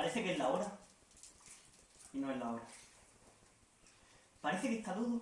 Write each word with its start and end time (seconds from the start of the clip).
Parece 0.00 0.24
que 0.24 0.32
es 0.32 0.38
la 0.38 0.48
hora. 0.48 0.78
Y 2.14 2.18
no 2.20 2.30
es 2.30 2.38
la 2.38 2.52
hora. 2.52 2.64
Parece 4.40 4.68
que 4.68 4.78
está 4.78 4.94
todo. 4.94 5.20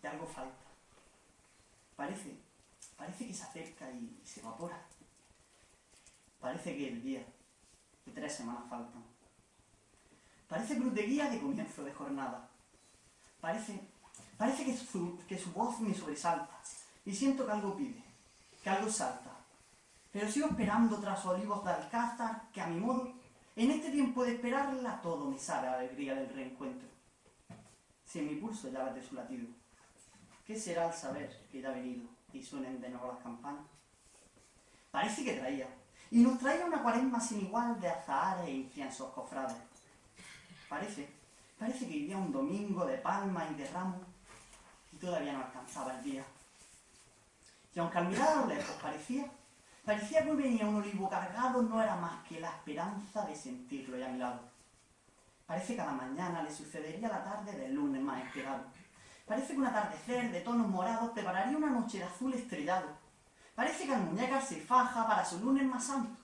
Y 0.00 0.06
algo 0.06 0.28
falta. 0.28 0.64
Parece, 1.96 2.38
parece 2.96 3.26
que 3.26 3.34
se 3.34 3.42
acerca 3.42 3.90
y 3.90 4.22
se 4.24 4.38
evapora. 4.38 4.80
Parece 6.38 6.76
que 6.76 6.86
el 6.86 7.02
día 7.02 7.26
y 8.06 8.12
tres 8.12 8.36
semanas 8.36 8.62
faltan. 8.70 9.02
Parece 10.46 10.76
cruz 10.76 10.94
de 10.94 11.02
guía 11.02 11.28
de 11.28 11.40
comienzo 11.40 11.82
de 11.82 11.92
jornada. 11.92 12.48
Parece, 13.40 13.80
parece 14.36 14.66
que, 14.66 14.76
su, 14.76 15.18
que 15.26 15.36
su 15.36 15.50
voz 15.50 15.80
me 15.80 15.92
sobresalta. 15.92 16.60
Y 17.04 17.12
siento 17.12 17.44
que 17.44 17.50
algo 17.50 17.76
pide, 17.76 18.04
que 18.62 18.70
algo 18.70 18.88
salta. 18.88 19.32
Pero 20.12 20.30
sigo 20.30 20.46
esperando 20.46 21.00
tras 21.00 21.26
olivos 21.26 21.64
de 21.64 21.72
alcázar 21.72 22.52
que 22.52 22.60
a 22.60 22.68
mi 22.68 22.78
modo 22.78 23.18
en 23.58 23.72
este 23.72 23.90
tiempo 23.90 24.24
de 24.24 24.34
esperarla 24.34 25.00
todo 25.02 25.28
me 25.28 25.36
sabe 25.36 25.66
a 25.66 25.74
alegría 25.74 26.14
del 26.14 26.28
reencuentro. 26.32 26.88
Si 28.04 28.20
en 28.20 28.28
mi 28.28 28.34
pulso 28.36 28.70
ya 28.70 28.92
de 28.92 29.02
su 29.02 29.16
latido, 29.16 29.48
¿qué 30.46 30.56
será 30.56 30.86
al 30.86 30.94
saber 30.94 31.44
que 31.50 31.60
ya 31.60 31.70
ha 31.70 31.74
venido 31.74 32.08
y 32.32 32.40
suenen 32.40 32.80
de 32.80 32.88
nuevo 32.88 33.08
las 33.08 33.20
campanas? 33.20 33.66
Parece 34.92 35.24
que 35.24 35.32
traía, 35.34 35.68
y 36.12 36.20
nos 36.20 36.38
traía 36.38 36.64
una 36.66 36.82
cuaresma 36.82 37.20
sin 37.20 37.40
igual 37.40 37.80
de 37.80 37.88
azahares 37.88 38.46
e 38.46 38.52
inciensos 38.52 39.12
cofrades. 39.12 39.56
Parece, 40.68 41.08
parece 41.58 41.80
que 41.80 41.94
vivía 41.94 42.16
un 42.16 42.30
domingo 42.30 42.86
de 42.86 42.98
palma 42.98 43.44
y 43.50 43.54
de 43.54 43.68
ramos 43.70 44.00
y 44.92 44.96
todavía 44.98 45.32
no 45.32 45.44
alcanzaba 45.44 45.98
el 45.98 46.04
día. 46.04 46.24
Y 47.74 47.80
aunque 47.80 47.98
al 47.98 48.08
mirar 48.08 48.46
lejos 48.46 48.76
parecía 48.80 49.28
Parecía 49.88 50.22
que 50.22 50.32
venía 50.32 50.66
un 50.66 50.76
olivo 50.76 51.08
cargado 51.08 51.62
no 51.62 51.82
era 51.82 51.96
más 51.96 52.22
que 52.28 52.38
la 52.38 52.50
esperanza 52.50 53.24
de 53.24 53.34
sentirlo 53.34 53.96
ya 53.96 54.04
a 54.04 54.10
mi 54.10 54.18
lado. 54.18 54.40
Parece 55.46 55.74
que 55.74 55.80
a 55.80 55.86
la 55.86 55.92
mañana 55.92 56.42
le 56.42 56.50
sucedería 56.50 57.08
la 57.08 57.24
tarde 57.24 57.52
del 57.52 57.72
lunes 57.72 58.02
más 58.02 58.22
esperado. 58.22 58.64
Parece 59.26 59.54
que 59.54 59.60
un 59.60 59.66
atardecer 59.66 60.30
de 60.30 60.42
tonos 60.42 60.68
morados 60.68 61.12
prepararía 61.12 61.56
una 61.56 61.70
noche 61.70 61.96
de 61.96 62.04
azul 62.04 62.34
estrellado. 62.34 62.86
Parece 63.54 63.86
que 63.86 63.94
el 63.94 64.00
muñeca 64.00 64.42
se 64.42 64.60
faja 64.60 65.06
para 65.06 65.24
su 65.24 65.40
lunes 65.40 65.64
más 65.64 65.86
santo. 65.86 66.20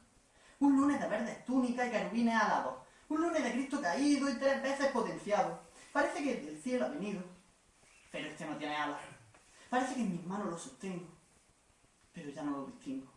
Un 0.61 0.77
lunes 0.77 1.01
de 1.01 1.09
verdes 1.09 1.43
túnicas 1.47 1.89
y 1.89 1.91
querubines 1.91 2.35
alados. 2.35 2.75
Un 3.09 3.23
lunes 3.23 3.43
de 3.43 3.53
Cristo 3.53 3.81
caído 3.81 4.29
y 4.29 4.35
tres 4.35 4.63
veces 4.63 4.89
potenciado. 4.89 5.59
Parece 5.91 6.23
que 6.23 6.37
del 6.37 6.61
cielo 6.61 6.85
ha 6.85 6.89
venido. 6.91 7.23
Pero 8.13 8.29
este 8.29 8.45
no 8.45 8.59
tiene 8.59 8.77
alas. 8.77 9.01
Parece 9.71 9.95
que 9.95 10.03
en 10.03 10.13
mis 10.13 10.27
manos 10.27 10.51
lo 10.51 10.59
sostengo. 10.59 11.09
Pero 12.13 12.29
ya 12.29 12.43
no 12.43 12.59
lo 12.59 12.67
distingo. 12.67 13.14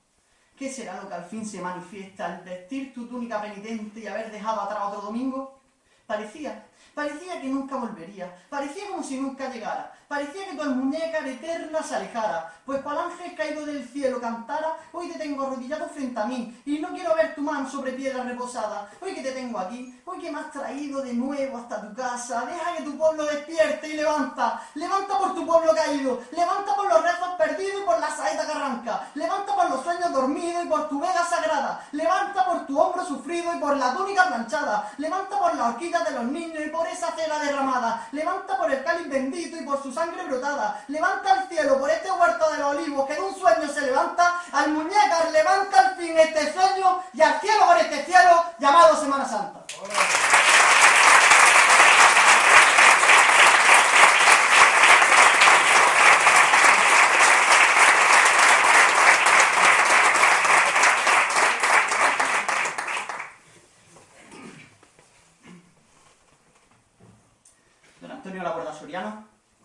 ¿Qué 0.58 0.72
será 0.72 1.00
lo 1.00 1.08
que 1.08 1.14
al 1.14 1.26
fin 1.26 1.46
se 1.46 1.62
manifiesta 1.62 2.26
al 2.26 2.44
vestir 2.44 2.92
tu 2.92 3.06
túnica 3.06 3.40
penitente 3.40 4.00
y 4.00 4.08
haber 4.08 4.32
dejado 4.32 4.62
atrás 4.62 4.80
otro 4.88 5.02
domingo? 5.02 5.60
Parecía, 6.08 6.66
parecía 6.96 7.40
que 7.40 7.48
nunca 7.48 7.76
volvería, 7.76 8.36
parecía 8.50 8.88
como 8.88 9.04
si 9.04 9.20
nunca 9.20 9.50
llegara, 9.54 9.96
parecía 10.08 10.46
que 10.50 10.58
tu 10.58 10.70
muñeca 10.70 11.22
de 11.22 11.34
eterna 11.34 11.84
se 11.84 11.96
alejara, 11.96 12.54
pues 12.66 12.82
cual 12.82 12.98
ángel 12.98 13.36
caído 13.36 13.66
del 13.66 13.88
cielo 13.90 14.22
cantara, 14.22 14.76
hoy 14.94 15.10
te 15.10 15.20
tengo 15.20 15.44
arrodillado 15.44 15.88
frente 15.90 16.20
a 16.20 16.26
mí, 16.26 16.62
y 16.66 16.80
no 16.80 16.90
quiero 16.90 17.16
ver 17.16 17.36
tu 17.36 17.42
mano 17.42 17.70
sobre 17.70 17.94
piedra 17.94 18.24
reposada, 18.24 18.90
hoy 19.02 19.14
que 19.14 19.22
te 19.22 19.32
tengo 19.32 19.60
aquí, 19.60 20.00
hoy 20.06 20.20
que 20.20 20.32
me 20.32 20.40
has 20.40 20.52
traído 20.52 21.02
de 21.02 21.14
nuevo 21.14 21.58
hasta 21.58 21.82
tu 21.82 21.94
casa, 21.94 22.46
deja 22.46 22.78
que 22.78 22.84
tu 22.84 22.98
pueblo 22.98 23.26
despierte 23.26 23.90
y 23.90 23.94
levanta, 23.94 24.62
levanta 24.76 25.18
por 25.18 25.36
tu 25.36 25.46
pueblo 25.46 25.74
caído, 25.76 26.22
levanta 26.32 26.76
por 26.76 26.88
los 26.88 27.04
rezos 27.04 27.30
perdidos 27.38 27.82
y 27.82 27.86
por 27.86 28.00
la 28.00 28.10
saeta 28.10 28.46
que 28.46 28.52
arranca, 28.52 29.08
levanta 29.16 29.56
por 29.56 29.70
los 29.70 29.84
sueños 29.84 30.12
dormidos 30.12 30.64
y 30.64 30.68
por 30.68 30.90
tu 30.90 31.00
vega 31.00 31.26
sagrada, 31.26 31.86
levanta 31.92 32.46
por 32.46 32.66
tu 32.66 32.80
hombro 32.80 33.06
sufrido 33.06 33.54
y 33.56 33.60
por 33.60 33.76
la 33.76 33.94
túnica 33.94 34.28
planchada, 34.28 34.92
levanta 34.98 35.38
por 35.38 35.56
la 35.56 35.70
horquilla 35.70 36.04
de 36.04 36.12
los 36.12 36.24
niños 36.26 36.64
y 36.66 36.70
por 36.70 36.88
esa 36.88 37.12
cera 37.12 37.40
derramada. 37.40 38.08
Levanta 38.12 38.58
por 38.58 38.72
el 38.72 38.84
cáliz 38.84 39.10
bendito 39.10 39.58
y 39.58 39.66
por 39.66 39.82
su 39.82 39.92
sangre 39.98 40.24
brotada. 40.26 40.84
Levanta 40.90 41.34
al 41.34 41.48
cielo 41.50 41.80
por 41.80 41.90
este 41.90 42.12
huerto 42.12 42.52
de 42.52 42.58
los 42.60 42.76
olivos 42.76 43.08
que 43.08 43.16
de 43.16 43.22
un 43.22 43.36
sueño 43.36 43.68
se 43.68 43.82
levanta. 43.82 44.42
Al 44.52 44.70
muñecas 44.70 45.32
levanta 45.32 45.80
al 45.80 45.96
fin 45.96 46.18
este 46.20 46.54
sueño 46.54 47.02
y 47.14 47.22
al 47.22 47.40
cielo 47.42 47.66
por 47.66 47.78
este 47.78 48.06
cielo 48.06 48.44
llamado 48.60 48.96
Semana 48.96 49.26
Santa. 49.28 49.58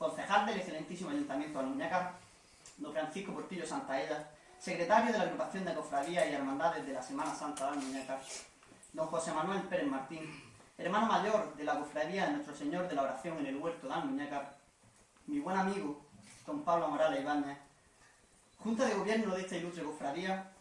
concejal 0.02 0.46
del 0.46 0.58
excelentísimo 0.58 1.10
Ayuntamiento 1.10 1.58
de 1.58 1.64
Almuñacar, 1.64 2.12
don 2.76 2.92
Francisco 2.92 3.32
Portillo 3.32 3.66
Santaella, 3.66 4.28
secretario 4.58 5.12
de 5.12 5.18
la 5.18 5.24
agrupación 5.24 5.64
de 5.64 5.74
cofradías 5.74 6.26
y 6.28 6.32
hermandades 6.32 6.84
de 6.84 6.92
la 6.92 7.02
Semana 7.02 7.31
Santa 7.42 7.72
don 8.92 9.08
José 9.08 9.32
Manuel 9.32 9.62
Pérez 9.62 9.88
Martín, 9.88 10.20
hermano 10.78 11.06
mayor 11.06 11.56
de 11.56 11.64
la 11.64 11.76
cofradía 11.76 12.26
de 12.26 12.34
Nuestro 12.34 12.54
Señor 12.54 12.86
de 12.86 12.94
la 12.94 13.02
Oración 13.02 13.36
en 13.38 13.46
el 13.46 13.56
Huerto 13.56 13.88
de 13.88 13.94
Almuñacar, 13.94 14.58
mi 15.26 15.40
buen 15.40 15.56
amigo, 15.56 16.06
don 16.46 16.62
Pablo 16.62 16.86
Morales 16.86 17.20
Ibáñez, 17.20 17.58
Junta 18.60 18.84
de 18.84 18.94
Gobierno 18.94 19.34
de 19.34 19.40
esta 19.40 19.56
ilustre 19.56 19.82
cofradía, 19.82 20.52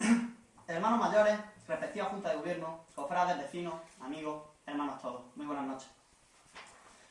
hermanos 0.68 1.00
mayores, 1.00 1.40
respectiva 1.66 2.10
Junta 2.10 2.28
de 2.28 2.36
Gobierno, 2.36 2.84
cofrades, 2.94 3.38
vecinos, 3.38 3.76
amigos, 4.02 4.42
hermanos 4.66 5.00
todos. 5.00 5.34
Muy 5.34 5.46
buenas 5.46 5.66
noches. 5.66 5.88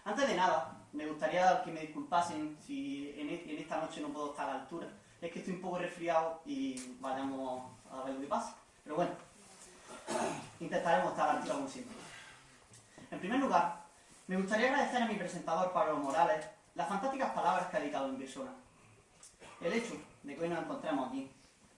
Antes 0.05 0.27
de 0.27 0.35
nada, 0.35 0.77
me 0.91 1.07
gustaría 1.07 1.63
que 1.63 1.71
me 1.71 1.81
disculpasen 1.81 2.55
si 2.63 3.09
e, 3.17 3.21
en, 3.21 3.57
esta 3.57 3.81
noche 3.81 3.99
no 3.99 4.09
puedo 4.09 4.29
estar 4.29 4.47
a 4.47 4.53
la 4.53 4.59
altura. 4.61 4.89
Es 5.19 5.31
que 5.31 5.39
estoy 5.39 5.55
un 5.55 5.61
poco 5.61 5.79
resfriado 5.79 6.41
y 6.45 6.97
vayamos 6.99 7.82
a 7.93 8.03
ver 8.03 8.15
lo 8.15 8.21
que 8.21 8.27
pasa. 8.27 8.55
Pero 8.83 8.95
bueno, 8.95 9.11
intentaremos 10.59 11.11
estar 11.11 11.29
a 11.29 11.33
la 11.33 11.39
altura 11.39 11.55
como 11.55 11.67
siempre. 11.67 11.95
En 13.11 13.19
primer 13.19 13.39
lugar, 13.39 13.83
me 14.27 14.37
gustaría 14.37 14.67
agradecer 14.67 15.03
a 15.03 15.07
mi 15.07 15.15
presentador 15.15 15.71
Pablo 15.71 15.97
Morales 15.97 16.45
las 16.75 16.87
fantásticas 16.87 17.31
palabras 17.31 17.67
que 17.67 17.77
ha 17.77 17.79
editado 17.81 18.09
en 18.09 18.17
persona. 18.17 18.51
El 19.61 19.73
hecho 19.73 19.95
de 20.23 20.35
que 20.35 20.41
hoy 20.41 20.49
nos 20.49 20.63
encontremos 20.63 21.09
aquí, 21.09 21.31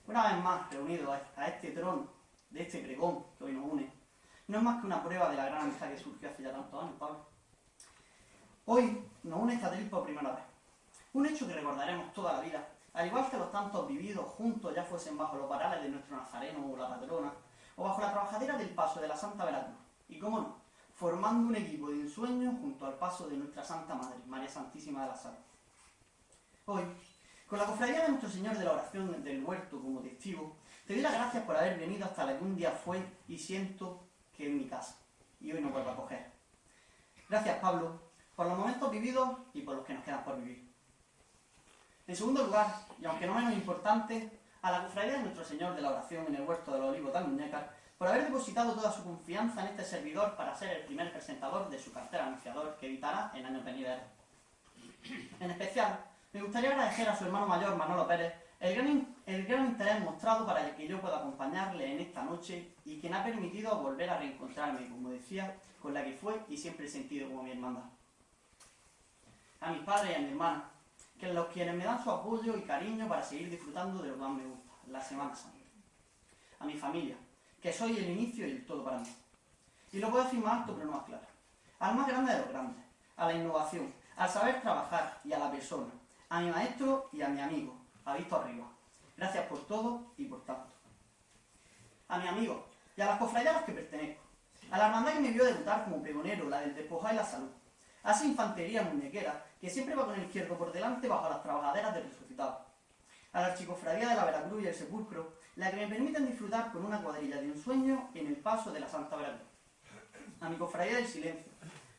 una 0.07 0.23
vez 0.31 0.43
más 0.43 0.69
reunidos 0.71 1.19
a 1.35 1.47
este 1.47 1.71
trono 1.71 2.07
de 2.49 2.61
este 2.61 2.79
pregón 2.79 3.25
que 3.37 3.43
hoy 3.43 3.51
nos 3.51 3.71
une, 3.71 3.91
no 4.47 4.57
es 4.57 4.63
más 4.63 4.79
que 4.79 4.87
una 4.87 5.03
prueba 5.03 5.29
de 5.29 5.37
la 5.37 5.45
gran 5.45 5.63
amistad 5.63 5.89
que 5.89 5.97
surgió 5.97 6.29
hace 6.29 6.43
ya 6.43 6.51
tantos 6.51 6.83
años, 6.83 6.95
Pablo. 6.99 7.25
Hoy 8.65 9.03
nos 9.23 9.39
une 9.41 9.55
esta 9.55 9.71
por 9.89 10.03
primera 10.03 10.31
vez. 10.31 10.43
Un 11.13 11.25
hecho 11.25 11.47
que 11.47 11.53
recordaremos 11.53 12.13
toda 12.13 12.33
la 12.33 12.41
vida, 12.41 12.67
al 12.95 13.07
igual 13.07 13.29
que 13.29 13.38
los 13.38 13.51
tantos 13.51 13.88
vividos 13.88 14.25
juntos, 14.25 14.73
ya 14.73 14.83
fuesen 14.83 15.17
bajo 15.17 15.35
los 15.35 15.50
varales 15.50 15.83
de 15.83 15.89
nuestro 15.89 16.16
Nazareno 16.16 16.66
o 16.66 16.78
la 16.78 16.88
patrona, 16.88 17.33
o 17.75 17.84
bajo 17.84 18.02
la 18.02 18.11
trabajadera 18.11 18.58
del 18.58 18.69
paso 18.69 19.02
de 19.02 19.09
la 19.09 19.17
Santa 19.17 19.43
Veracruz. 19.43 19.75
Y 20.08 20.17
cómo 20.17 20.40
no, 20.40 20.55
formando 20.93 21.49
un 21.49 21.55
equipo 21.58 21.90
de 21.90 22.02
ensueño 22.02 22.52
junto 22.61 22.85
al 22.85 22.93
paso 22.93 23.28
de 23.28 23.35
nuestra 23.35 23.64
Santa 23.64 23.96
Madre, 23.96 24.16
María 24.28 24.47
Santísima 24.47 25.02
de 25.02 25.08
la 25.09 25.16
Sala. 25.16 25.37
Hoy, 26.66 26.84
con 27.47 27.59
la 27.59 27.66
cofradía 27.66 28.03
de 28.03 28.09
nuestro 28.09 28.29
Señor 28.29 28.58
de 28.58 28.64
la 28.64 28.72
Oración 28.72 29.23
del 29.23 29.43
Huerto 29.43 29.81
como 29.81 29.99
testigo, 29.99 30.55
te 30.87 30.93
doy 30.93 31.02
las 31.02 31.14
gracias 31.14 31.43
por 31.43 31.58
haber 31.58 31.78
venido 31.78 32.05
hasta 32.05 32.25
la 32.25 32.37
que 32.37 32.43
un 32.46 32.55
día 32.55 32.72
fue 32.72 33.05
y 33.28 33.37
siento 33.37 34.08
que 34.35 34.47
es 34.47 34.53
mi 34.53 34.67
casa. 34.67 34.97
Y 35.41 35.52
hoy 35.52 35.59
no 35.59 35.69
vuelvo 35.69 35.90
a 35.90 35.96
coger. 35.97 36.31
Gracias, 37.28 37.59
Pablo, 37.59 37.99
por 38.37 38.47
los 38.47 38.58
momentos 38.58 38.90
vividos 38.90 39.37
y 39.53 39.61
por 39.64 39.75
los 39.75 39.85
que 39.85 39.96
nos 39.96 40.03
quedan 40.05 40.23
por 40.23 40.37
vivir. 40.37 40.65
En 42.07 42.16
segundo 42.16 42.43
lugar, 42.43 42.67
y 43.02 43.05
aunque 43.05 43.25
no 43.25 43.34
menos 43.34 43.53
importante, 43.53 44.40
a 44.61 44.72
la 44.72 44.84
cofradía 44.84 45.13
de 45.13 45.23
Nuestro 45.23 45.43
Señor 45.43 45.75
de 45.75 45.81
la 45.81 45.90
Oración 45.90 46.25
en 46.28 46.35
el 46.35 46.43
Huerto 46.43 46.72
de 46.72 46.79
los 46.79 46.90
Olivos 46.90 47.11
de 47.11 47.17
Almuñécar, 47.17 47.72
por 47.97 48.07
haber 48.07 48.25
depositado 48.25 48.73
toda 48.73 48.91
su 48.91 49.03
confianza 49.03 49.61
en 49.61 49.67
este 49.67 49.84
servidor 49.84 50.35
para 50.35 50.53
ser 50.53 50.69
el 50.69 50.85
primer 50.85 51.11
presentador 51.11 51.69
de 51.69 51.79
su 51.79 51.91
cartera 51.91 52.28
anunciador 52.28 52.78
que 52.79 52.87
editará 52.87 53.31
en 53.34 53.46
años 53.46 53.63
venideros. 53.63 54.03
En 55.40 55.52
especial, 55.52 55.99
me 56.31 56.41
gustaría 56.41 56.72
agradecer 56.72 57.09
a 57.09 57.17
su 57.17 57.25
hermano 57.25 57.47
mayor, 57.47 57.75
Manolo 57.75 58.07
Pérez, 58.07 58.34
el 58.59 58.75
gran, 58.75 59.16
el 59.25 59.46
gran 59.46 59.66
interés 59.66 59.99
mostrado 60.02 60.46
para 60.46 60.75
que 60.75 60.87
yo 60.87 61.02
pueda 61.02 61.17
acompañarle 61.17 61.93
en 61.93 62.02
esta 62.02 62.23
noche 62.23 62.73
y 62.85 62.97
me 62.97 63.16
ha 63.16 63.23
permitido 63.23 63.81
volver 63.81 64.09
a 64.09 64.19
reencontrarme, 64.19 64.90
como 64.90 65.09
decía, 65.09 65.55
con 65.81 65.93
la 65.93 66.03
que 66.03 66.13
fue 66.13 66.40
y 66.49 66.57
siempre 66.57 66.85
he 66.85 66.90
sentido 66.90 67.29
como 67.29 67.43
mi 67.43 67.52
hermandad. 67.52 67.85
A 69.61 69.72
mis 69.72 69.81
padres 69.81 70.11
y 70.11 70.16
a 70.16 70.19
mi 70.19 70.29
hermana, 70.29 70.69
que 71.20 71.34
los 71.34 71.47
quienes 71.47 71.76
me 71.76 71.85
dan 71.85 72.03
su 72.03 72.12
apoyo 72.12 72.56
y 72.58 72.62
cariño 72.62 73.08
para 73.08 73.23
seguir 73.23 73.50
disfrutando 73.50 74.02
de 74.02 74.09
lo 74.09 74.16
que 74.16 74.22
más 74.22 74.32
me 74.32 74.46
gusta, 74.46 74.72
la 74.88 75.02
Semana 75.02 75.35
Santa. 75.35 75.58
A 76.59 76.66
mi 76.66 76.73
familia, 76.73 77.16
que 77.62 77.72
soy 77.72 77.97
el 77.97 78.09
inicio 78.09 78.47
y 78.47 78.52
el 78.52 78.66
todo 78.66 78.84
para 78.84 79.00
mí. 79.00 79.16
Y 79.91 80.00
lo 80.00 80.09
puedo 80.09 80.23
decir 80.23 80.40
más 80.40 80.62
alto 80.62 80.73
pero 80.76 80.88
no 80.88 80.97
más 80.97 81.06
claro. 81.06 81.26
Al 81.79 81.96
más 81.96 82.08
grande 82.08 82.34
de 82.34 82.40
los 82.40 82.50
grandes, 82.50 82.84
a 83.17 83.26
la 83.28 83.34
innovación, 83.34 83.94
al 84.17 84.29
saber 84.29 84.62
trabajar 84.62 85.20
y 85.23 85.34
a 85.34 85.40
la 85.40 85.52
persona, 85.52 85.91
a 86.29 86.41
mi 86.41 86.50
maestro 86.50 87.09
y 87.12 87.22
a 87.22 87.29
mi 87.29 87.40
amigo, 87.40 87.76
a 88.03 88.16
Víctor 88.16 88.44
Arriba. 88.44 88.67
Gracias 89.17 89.46
por 89.47 89.66
todo 89.67 90.14
y 90.17 90.26
por 90.26 90.44
tanto. 90.44 90.73
A 92.08 92.17
mi 92.20 92.28
amigo 92.28 92.66
y 92.96 93.02
a 93.02 93.06
las 93.06 93.20
cofradías 93.20 93.56
a 93.56 93.58
las 93.58 93.66
que 93.66 93.72
pertenezco. 93.72 94.22
A 94.72 94.78
la 94.78 94.88
hermandad 94.88 95.14
que 95.14 95.20
me 95.20 95.32
vio 95.32 95.46
debutar 95.46 95.84
como 95.84 96.02
pregonero, 96.02 96.50
la 96.50 96.62
del 96.62 96.76
despojar 96.76 97.14
y 97.14 97.17
la 97.17 97.26
salud. 97.26 97.50
Esa 98.05 98.25
infantería 98.25 98.84
muñequera 98.84 99.43
que 99.59 99.69
siempre 99.69 99.96
va 99.96 100.05
con 100.05 100.16
el 100.16 100.25
izquierdo 100.25 100.55
por 100.57 100.72
delante 100.72 101.07
bajo 101.07 101.28
las 101.28 101.41
trabajaderas 101.41 101.96
del 101.96 102.03
resucitado. 102.03 102.63
A 103.34 103.41
la 103.41 103.47
archicofradía 103.47 104.09
de 104.09 104.16
la 104.16 104.25
Veracruz 104.25 104.63
y 104.63 104.67
el 104.67 104.75
Sepulcro, 104.75 105.34
la 105.55 105.72
que 105.72 105.78
me 105.78 105.87
permiten 105.87 106.28
disfrutar 106.28 106.72
con 106.72 106.85
una 106.85 107.02
cuadrilla 107.02 107.41
de 107.41 107.52
un 107.52 107.57
sueño 107.57 108.09
en 108.13 108.28
el 108.28 108.35
paso 108.37 108.72
de 108.72 108.79
la 108.79 108.87
Santa 108.87 109.16
Veracruz. 109.16 109.47
A 110.40 110.49
mi 110.49 110.55
cofradía 110.55 110.97
del 110.97 111.07
silencio, 111.07 111.52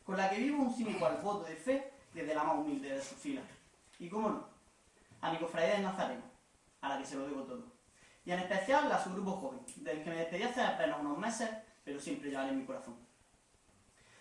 con 0.05 0.17
la 0.17 0.31
que 0.31 0.39
vivo 0.39 0.63
un 0.63 1.05
al 1.05 1.17
voto 1.17 1.45
de 1.45 1.57
fe 1.57 1.93
desde 2.15 2.35
la 2.35 2.45
más 2.45 2.57
humilde 2.57 2.91
de 2.91 3.03
sus 3.03 3.19
filas. 3.19 3.45
Y 3.99 4.09
cómo 4.09 4.31
no, 4.31 4.49
a 5.21 5.33
mi 5.33 5.39
cofradía 5.39 5.75
de 5.75 5.83
Nazareno, 5.83 6.23
a 6.83 6.91
la 6.91 6.99
que 6.99 7.05
se 7.05 7.17
lo 7.17 7.27
debo 7.27 7.43
todo. 7.43 7.65
Y 8.25 8.31
en 8.31 8.39
especial 8.41 8.91
a 8.93 9.03
su 9.03 9.13
grupo 9.13 9.33
joven, 9.33 9.61
del 9.77 10.05
que 10.05 10.11
me 10.11 10.17
despedí 10.17 10.45
hace 10.45 10.63
apenas 10.63 11.01
unos 11.01 11.19
meses, 11.19 11.51
pero 11.85 11.99
siempre 11.99 12.31
llevaré 12.31 12.51
en 12.51 12.59
mi 12.59 12.65
corazón. 12.65 12.97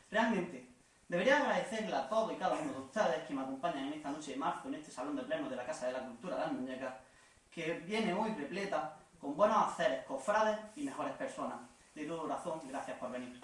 Realmente, 0.10 0.75
debería 1.08 1.38
agradecerle 1.38 1.96
a 1.96 2.10
todos 2.10 2.34
y 2.34 2.36
cada 2.36 2.56
uno 2.56 2.72
de 2.72 2.80
ustedes 2.80 3.28
que 3.28 3.34
me 3.34 3.42
acompañan 3.42 3.88
en 3.88 3.94
esta 3.94 4.12
noche 4.12 4.32
de 4.32 4.38
marzo 4.38 4.68
en 4.68 4.76
este 4.76 4.92
salón 4.92 5.16
de 5.16 5.24
pleno 5.24 5.50
de 5.50 5.56
la 5.56 5.66
Casa 5.66 5.88
de 5.88 5.94
la 5.94 6.06
Cultura 6.06 6.36
de 6.36 6.42
las 6.42 6.52
Muñecas, 6.52 6.96
que 7.52 7.74
viene 7.86 8.14
hoy 8.14 8.32
repleta 8.34 8.98
con 9.20 9.36
buenos 9.36 9.58
haceres, 9.58 10.04
cofrades 10.06 10.58
y 10.76 10.84
mejores 10.84 11.14
personas. 11.14 11.58
De 11.94 12.06
todo 12.06 12.24
corazón, 12.24 12.62
gracias 12.66 12.98
por 12.98 13.12
venir. 13.12 13.42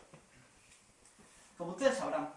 Como 1.58 1.72
ustedes 1.72 1.98
sabrán, 1.98 2.34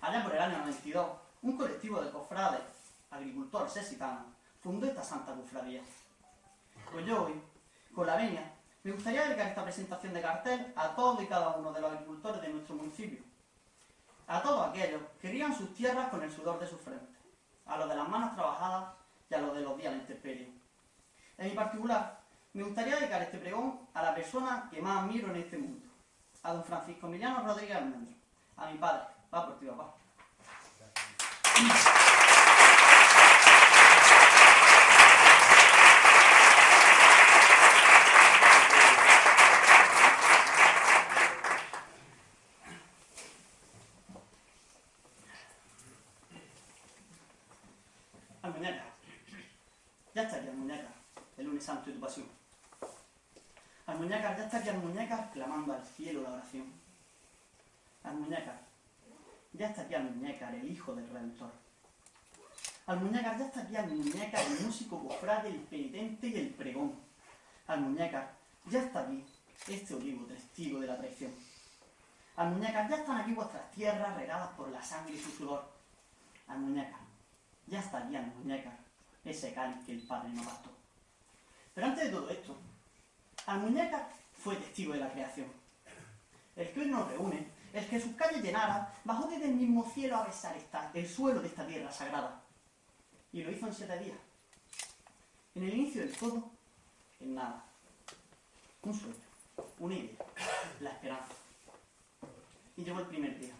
allá 0.00 0.22
por 0.22 0.34
el 0.34 0.42
año 0.42 0.58
92, 0.58 1.08
un 1.42 1.56
colectivo 1.56 2.00
de 2.02 2.10
cofrades, 2.10 2.60
agricultores 3.10 3.72
sesitanos, 3.72 4.26
fundó 4.60 4.86
esta 4.86 5.02
santa 5.02 5.34
cofradía. 5.34 5.80
Pues 6.92 7.06
yo 7.06 7.24
hoy, 7.24 7.40
con 7.94 8.06
la 8.06 8.16
venia, 8.16 8.52
me 8.82 8.92
gustaría 8.92 9.24
dedicar 9.24 9.48
esta 9.48 9.64
presentación 9.64 10.12
de 10.12 10.20
cartel 10.20 10.72
a 10.76 10.94
todos 10.94 11.22
y 11.22 11.26
cada 11.26 11.56
uno 11.56 11.72
de 11.72 11.80
los 11.80 11.92
agricultores 11.92 12.42
de 12.42 12.48
nuestro 12.48 12.74
municipio. 12.74 13.27
A 14.28 14.42
todos 14.42 14.68
aquellos 14.68 15.00
que 15.22 15.30
rían 15.30 15.56
sus 15.56 15.74
tierras 15.74 16.10
con 16.10 16.22
el 16.22 16.30
sudor 16.30 16.60
de 16.60 16.66
su 16.66 16.76
frente. 16.76 17.18
A 17.64 17.78
los 17.78 17.88
de 17.88 17.96
las 17.96 18.06
manos 18.06 18.34
trabajadas 18.34 18.94
y 19.30 19.34
a 19.34 19.38
los 19.38 19.54
de 19.54 19.62
los 19.62 19.78
días 19.78 19.90
la 19.90 20.00
intemperie. 20.00 20.52
En 21.38 21.48
mi 21.48 21.54
particular, 21.54 22.20
me 22.52 22.62
gustaría 22.62 22.96
dedicar 22.96 23.22
este 23.22 23.38
pregón 23.38 23.88
a 23.94 24.02
la 24.02 24.14
persona 24.14 24.68
que 24.70 24.82
más 24.82 25.04
admiro 25.04 25.30
en 25.30 25.36
este 25.36 25.56
mundo. 25.56 25.88
A 26.42 26.52
don 26.52 26.64
Francisco 26.64 27.06
Emiliano 27.06 27.42
Rodríguez 27.42 27.76
Almendro. 27.76 28.14
A 28.56 28.66
mi 28.70 28.76
padre. 28.76 29.04
Va 29.32 29.46
por 29.46 29.58
ti, 29.58 29.66
papá. 29.66 29.94
Ya 50.18 50.24
está 50.24 50.38
aquí 50.38 50.48
Almuñeca, 50.48 50.88
el 51.36 51.46
lunes 51.46 51.62
santo 51.62 51.86
de 51.86 51.92
tu 51.92 52.00
pasión. 52.00 52.26
Está 54.58 54.70
aquí 54.72 54.76
Almuñeca 54.76 55.30
clamando 55.30 55.72
al 55.72 55.84
cielo 55.84 56.22
la 56.22 56.30
oración. 56.30 56.66
Almuñeca, 58.02 58.60
ya 59.52 59.68
está 59.68 59.82
aquí 59.82 59.94
Almuñeca, 59.94 60.52
el 60.52 60.68
hijo 60.68 60.96
del 60.96 61.08
Redentor. 61.08 61.52
Almuñeca, 62.86 63.38
ya 63.38 63.46
está 63.46 63.60
aquí 63.60 63.76
Almuñeca, 63.76 64.42
el 64.42 64.66
músico 64.66 64.98
cofrade, 64.98 65.50
el 65.50 65.60
penitente 65.60 66.26
y 66.26 66.38
el 66.38 66.48
pregón. 66.54 66.92
Almuñeca, 67.68 68.32
ya 68.66 68.80
está 68.80 69.02
aquí 69.02 69.24
este 69.68 69.94
olivo 69.94 70.26
testigo 70.26 70.80
de 70.80 70.88
la 70.88 70.98
traición. 70.98 71.32
Almuñeca, 72.34 72.88
ya 72.88 72.96
están 72.96 73.18
aquí 73.18 73.34
vuestras 73.34 73.70
tierras 73.70 74.16
regadas 74.16 74.48
por 74.56 74.70
la 74.70 74.82
sangre 74.82 75.14
y 75.14 75.20
su 75.20 75.30
sudor. 75.30 75.70
Almuñeca, 76.48 76.98
ya 77.68 77.78
está 77.78 77.98
aquí 77.98 78.16
Almuñécar, 78.16 78.76
ese 79.24 79.54
cáliz 79.54 79.86
que 79.86 79.92
el 79.92 80.02
padre 80.02 80.30
no 80.30 80.42
bastó. 80.42 80.70
Pero 81.76 81.86
antes 81.86 82.06
de 82.06 82.10
todo 82.10 82.28
esto, 82.28 82.56
Almuñécar 83.46 84.18
fue 84.38 84.56
testigo 84.56 84.92
de 84.92 85.00
la 85.00 85.10
creación. 85.10 85.46
El 86.56 86.72
que 86.72 86.80
hoy 86.80 86.86
nos 86.86 87.08
reúne, 87.08 87.48
el 87.72 87.86
que 87.86 88.00
sus 88.00 88.14
calles 88.16 88.42
llenara, 88.42 88.92
bajó 89.04 89.26
desde 89.28 89.46
el 89.46 89.54
mismo 89.54 89.84
cielo 89.92 90.16
a 90.16 90.24
besar 90.24 90.56
el 90.94 91.08
suelo 91.08 91.40
de 91.40 91.48
esta 91.48 91.66
tierra 91.66 91.90
sagrada. 91.90 92.40
Y 93.32 93.42
lo 93.42 93.50
hizo 93.50 93.66
en 93.66 93.74
siete 93.74 93.98
días. 93.98 94.18
En 95.54 95.64
el 95.64 95.74
inicio 95.74 96.02
del 96.02 96.16
todo, 96.16 96.50
en 97.20 97.34
nada. 97.34 97.64
Un 98.82 98.94
sueño, 98.94 99.14
una 99.78 99.94
idea, 99.94 100.16
la 100.80 100.90
esperanza. 100.90 101.34
Y 102.76 102.84
llegó 102.84 103.00
el 103.00 103.06
primer 103.06 103.38
día. 103.38 103.54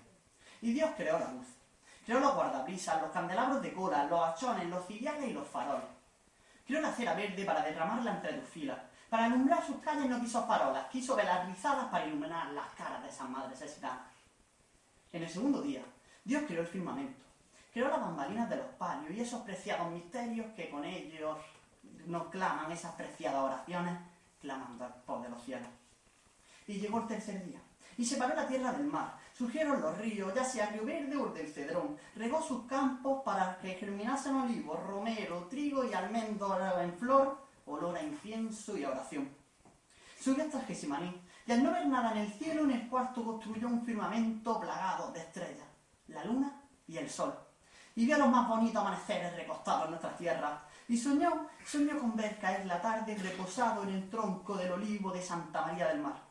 Y 0.62 0.72
Dios 0.72 0.90
creó 0.96 1.18
la 1.18 1.32
luz. 1.32 1.46
Creó 2.06 2.20
los 2.20 2.34
guardabrisas, 2.34 3.02
los 3.02 3.10
candelabros 3.10 3.60
de 3.60 3.72
cola, 3.74 4.04
los 4.04 4.20
achones, 4.20 4.66
los 4.68 4.86
ciriales 4.86 5.28
y 5.28 5.32
los 5.32 5.46
faroles. 5.46 5.84
Creó 6.66 6.80
la 6.80 6.92
cera 6.92 7.14
verde 7.14 7.44
para 7.44 7.62
derramarla 7.62 8.14
entre 8.14 8.32
tus 8.34 8.48
filas. 8.48 8.78
Para 9.08 9.24
alumbrar 9.24 9.64
sus 9.66 9.76
calles 9.78 10.06
no 10.06 10.20
quiso 10.20 10.46
farolas, 10.46 10.88
quiso 10.88 11.16
velas 11.16 11.46
rizadas 11.46 11.86
para 11.86 12.06
iluminar 12.06 12.50
las 12.52 12.68
caras 12.74 13.02
de 13.02 13.08
esas 13.08 13.28
madres 13.28 13.58
necesitadas. 13.58 14.06
En 15.12 15.22
el 15.22 15.28
segundo 15.28 15.62
día, 15.62 15.82
Dios 16.24 16.42
creó 16.46 16.60
el 16.60 16.66
firmamento. 16.66 17.24
Creó 17.72 17.88
las 17.88 18.00
bambalinas 18.00 18.50
de 18.50 18.56
los 18.56 18.66
palios 18.78 19.10
y 19.12 19.20
esos 19.20 19.42
preciados 19.42 19.90
misterios 19.90 20.46
que 20.54 20.68
con 20.68 20.84
ellos 20.84 21.38
nos 22.06 22.28
claman 22.28 22.70
esas 22.70 22.94
preciadas 22.94 23.42
oraciones, 23.42 23.94
clamando 24.40 24.84
al 24.84 24.94
por 25.06 25.22
de 25.22 25.28
los 25.30 25.42
cielos. 25.42 25.68
Y 26.66 26.74
llegó 26.74 27.00
el 27.00 27.06
tercer 27.06 27.44
día, 27.46 27.60
y 27.96 28.04
separó 28.04 28.34
la 28.34 28.46
tierra 28.46 28.72
del 28.72 28.86
mar, 28.86 29.16
Surgieron 29.38 29.80
los 29.80 29.96
ríos, 29.98 30.34
ya 30.34 30.42
sea 30.42 30.66
Río 30.70 30.84
Verde 30.84 31.16
o 31.16 31.28
el 31.28 31.34
del 31.34 31.46
Cedrón. 31.46 31.96
Regó 32.16 32.42
sus 32.42 32.66
campos 32.66 33.22
para 33.24 33.56
que 33.58 33.74
germinasen 33.74 34.34
olivos, 34.34 34.84
romero, 34.84 35.46
trigo 35.48 35.84
y 35.84 35.94
almendro 35.94 36.58
en 36.80 36.92
flor, 36.94 37.38
olor 37.70 37.96
a 37.96 38.02
incienso 38.02 38.76
y 38.76 38.84
a 38.84 38.90
oración. 38.90 39.28
Subió 40.20 40.44
hasta 40.44 40.60
Gesimaní, 40.62 41.22
y 41.46 41.52
al 41.52 41.62
no 41.62 41.72
ver 41.72 41.86
nada 41.86 42.12
en 42.12 42.18
el 42.18 42.32
cielo, 42.32 42.64
en 42.64 42.72
el 42.72 42.88
cuarto 42.88 43.24
construyó 43.24 43.68
un 43.68 43.84
firmamento 43.84 44.60
plagado 44.60 45.12
de 45.12 45.20
estrellas, 45.20 45.66
la 46.08 46.24
luna 46.24 46.60
y 46.86 46.96
el 46.98 47.08
sol. 47.08 47.34
Y 47.94 48.06
vio 48.06 48.18
los 48.18 48.28
más 48.28 48.48
bonitos 48.48 48.80
amaneceres 48.80 49.34
recostados 49.34 49.84
en 49.84 49.90
nuestras 49.90 50.16
tierras. 50.16 50.60
Y 50.88 50.96
soñó, 50.96 51.48
soñó 51.66 51.98
con 51.98 52.16
ver 52.16 52.38
caer 52.38 52.64
la 52.66 52.80
tarde 52.80 53.16
reposado 53.16 53.82
en 53.82 53.90
el 53.90 54.08
tronco 54.08 54.56
del 54.56 54.72
olivo 54.72 55.10
de 55.10 55.20
Santa 55.20 55.62
María 55.62 55.88
del 55.88 56.00
Mar. 56.00 56.22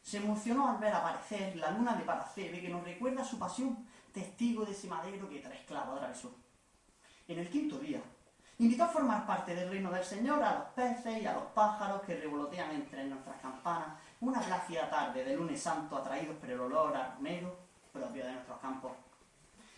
Se 0.00 0.16
emocionó 0.16 0.70
al 0.70 0.78
ver 0.78 0.92
aparecer 0.92 1.56
la 1.56 1.70
luna 1.70 1.94
de 1.94 2.04
Paracebe, 2.04 2.60
que 2.60 2.68
nos 2.68 2.82
recuerda 2.82 3.24
su 3.24 3.38
pasión, 3.38 3.86
testigo 4.12 4.64
de 4.64 4.72
ese 4.72 4.88
madero 4.88 5.28
que 5.28 5.38
tres 5.38 5.60
esclavo 5.60 5.92
atravesó. 5.92 6.34
En 7.28 7.38
el 7.38 7.48
quinto 7.48 7.78
día, 7.78 8.02
invitó 8.58 8.84
a 8.84 8.88
formar 8.88 9.26
parte 9.26 9.54
del 9.54 9.70
reino 9.70 9.90
del 9.90 10.04
Señor 10.04 10.42
a 10.42 10.54
los 10.54 10.64
peces 10.70 11.22
y 11.22 11.26
a 11.26 11.34
los 11.34 11.44
pájaros 11.54 12.02
que 12.02 12.16
revolotean 12.16 12.70
entre 12.72 13.04
nuestras 13.04 13.40
campanas 13.40 13.98
una 14.20 14.40
plácida 14.40 14.88
tarde 14.88 15.24
de 15.24 15.36
lunes 15.36 15.60
santo 15.60 15.96
atraídos 15.96 16.36
por 16.36 16.50
el 16.50 16.60
olor 16.60 16.96
a 16.96 17.14
romero 17.14 17.56
propio 17.92 18.24
de 18.24 18.32
nuestros 18.32 18.58
campos. 18.60 18.92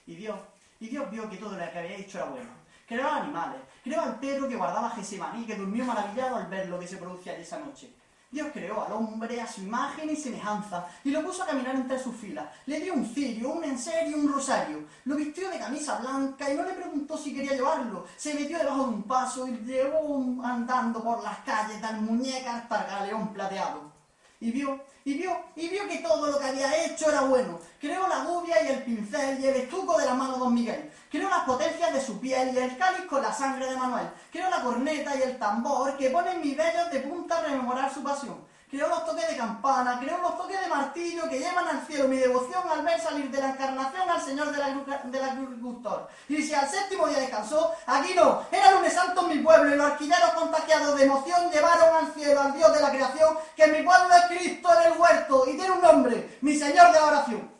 Y 0.07 0.14
Dios, 0.16 0.38
y 0.81 0.88
Dios 0.88 1.11
vio 1.11 1.28
que 1.28 1.37
todo 1.37 1.57
lo 1.57 1.73
que 1.73 1.78
había 1.78 1.97
hecho 1.97 2.19
era 2.19 2.28
bueno. 2.28 2.50
Creó 2.87 3.09
animales, 3.09 3.61
creó 3.83 4.02
al 4.02 4.21
perro 4.21 4.47
que 4.49 4.57
guardaba 4.57 4.90
Gesemaní, 4.90 5.47
que 5.47 5.57
durmió 5.57 5.85
maravillado 5.85 6.37
al 6.37 6.47
ver 6.47 6.69
lo 6.69 6.78
que 6.78 6.87
se 6.87 6.99
producía 6.99 7.37
esa 7.38 7.59
noche. 7.59 7.90
Dios 8.35 8.49
creó 8.53 8.85
al 8.85 8.93
hombre 8.95 9.41
a 9.41 9.47
su 9.47 9.62
imagen 9.62 10.11
y 10.11 10.17
semejanza 10.17 10.88
y 11.05 11.11
lo 11.11 11.23
puso 11.23 11.45
a 11.45 11.47
caminar 11.47 11.76
entre 11.76 12.00
sus 12.00 12.17
filas. 12.17 12.45
Le 12.67 12.81
dio 12.81 12.93
un 12.93 13.07
cirio, 13.07 13.50
un 13.50 13.62
enser 13.62 14.09
y 14.09 14.14
un 14.14 14.26
rosario. 14.26 14.88
Lo 15.05 15.14
vistió 15.14 15.49
de 15.49 15.61
camisa 15.61 16.00
blanca 16.00 16.50
y 16.50 16.57
no 16.57 16.64
le 16.64 16.73
preguntó 16.73 17.17
si 17.17 17.33
quería 17.33 17.53
llevarlo. 17.53 18.07
Se 18.17 18.35
metió 18.35 18.59
debajo 18.59 18.88
de 18.88 18.88
un 18.88 19.03
paso 19.05 19.47
y 19.47 19.53
llevó 19.59 20.43
andando 20.43 21.00
por 21.00 21.23
las 21.23 21.38
calles 21.45 21.81
del 21.81 22.00
muñeca 22.00 22.57
hasta 22.57 22.85
galeón 22.85 23.33
plateado. 23.33 23.93
y 24.41 24.50
vio, 24.50 24.81
y 25.04 25.14
vio, 25.14 25.37
y 25.54 25.68
vio 25.68 25.87
que 25.87 25.99
todo 25.99 26.30
lo 26.30 26.38
que 26.38 26.46
había 26.46 26.84
hecho 26.84 27.11
era 27.11 27.23
bueno. 27.23 27.61
Creó 27.78 28.08
la 28.08 28.25
gubia 28.25 28.62
y 28.62 28.68
el 28.68 28.82
pincel 28.84 29.38
y 29.38 29.46
el 29.46 29.56
estuco 29.56 29.99
de 29.99 30.06
la 30.06 30.14
mano 30.14 30.34
de 30.34 30.38
Don 30.38 30.54
Miguel. 30.54 30.90
Creó 31.11 31.28
las 31.28 31.44
potencias 31.44 31.92
de 31.92 32.00
su 32.00 32.18
piel 32.18 32.54
y 32.54 32.58
el 32.58 32.76
cáliz 32.78 33.04
con 33.06 33.20
la 33.20 33.32
sangre 33.32 33.70
de 33.70 33.76
Manuel. 33.76 34.08
Creó 34.32 34.49
la 34.49 34.62
corneta 34.62 35.14
y 35.14 35.23
el 35.23 35.38
tambor 35.38 35.96
que 35.99 36.11
ponen 36.11 36.40
mis 36.40 36.56
vellos 36.56 36.90
de 36.90 37.00
punta 37.00 37.38
a 37.38 37.42
rememorar 37.42 37.92
su 37.92 38.02
pasión 38.02 38.53
creo 38.75 38.88
los 38.88 39.07
toques 39.07 39.28
de 39.28 39.37
campana, 39.37 40.00
creo 40.00 40.19
los 40.19 40.37
toques 40.37 40.61
de 40.61 40.66
martillo 40.66 41.28
que 41.28 41.38
llevan 41.38 41.69
al 41.69 41.87
cielo 41.87 42.09
mi 42.09 42.16
devoción 42.16 42.62
al 42.69 42.83
ver 42.83 43.00
salir 43.00 43.31
de 43.31 43.40
la 43.40 43.50
encarnación 43.50 44.11
al 44.11 44.21
Señor 44.21 44.50
del 44.50 45.23
agricultor. 45.23 46.09
Y 46.28 46.43
si 46.43 46.52
al 46.54 46.69
séptimo 46.69 47.07
día 47.07 47.21
descansó, 47.21 47.73
aquí 47.87 48.14
no, 48.14 48.43
era 48.50 48.73
lunes 48.73 48.93
santo 48.93 49.23
en 49.23 49.37
mi 49.37 49.45
pueblo 49.45 49.73
y 49.73 49.76
los 49.76 49.93
alquileros 49.93 50.31
contagiados 50.31 50.97
de 50.97 51.04
emoción 51.04 51.50
llevaron 51.52 51.95
al 51.95 52.14
cielo 52.14 52.40
al 52.40 52.52
Dios 52.52 52.75
de 52.75 52.81
la 52.81 52.90
creación, 52.90 53.38
que 53.54 53.66
mi 53.69 53.83
pueblo 53.83 54.14
es 54.14 54.38
Cristo 54.38 54.69
en 54.76 54.93
el 54.93 54.99
huerto 54.99 55.45
y 55.47 55.57
tiene 55.57 55.71
un 55.71 55.81
nombre, 55.81 56.38
mi 56.40 56.57
Señor 56.57 56.93
de 56.93 57.00
la 57.00 57.07
oración. 57.07 57.54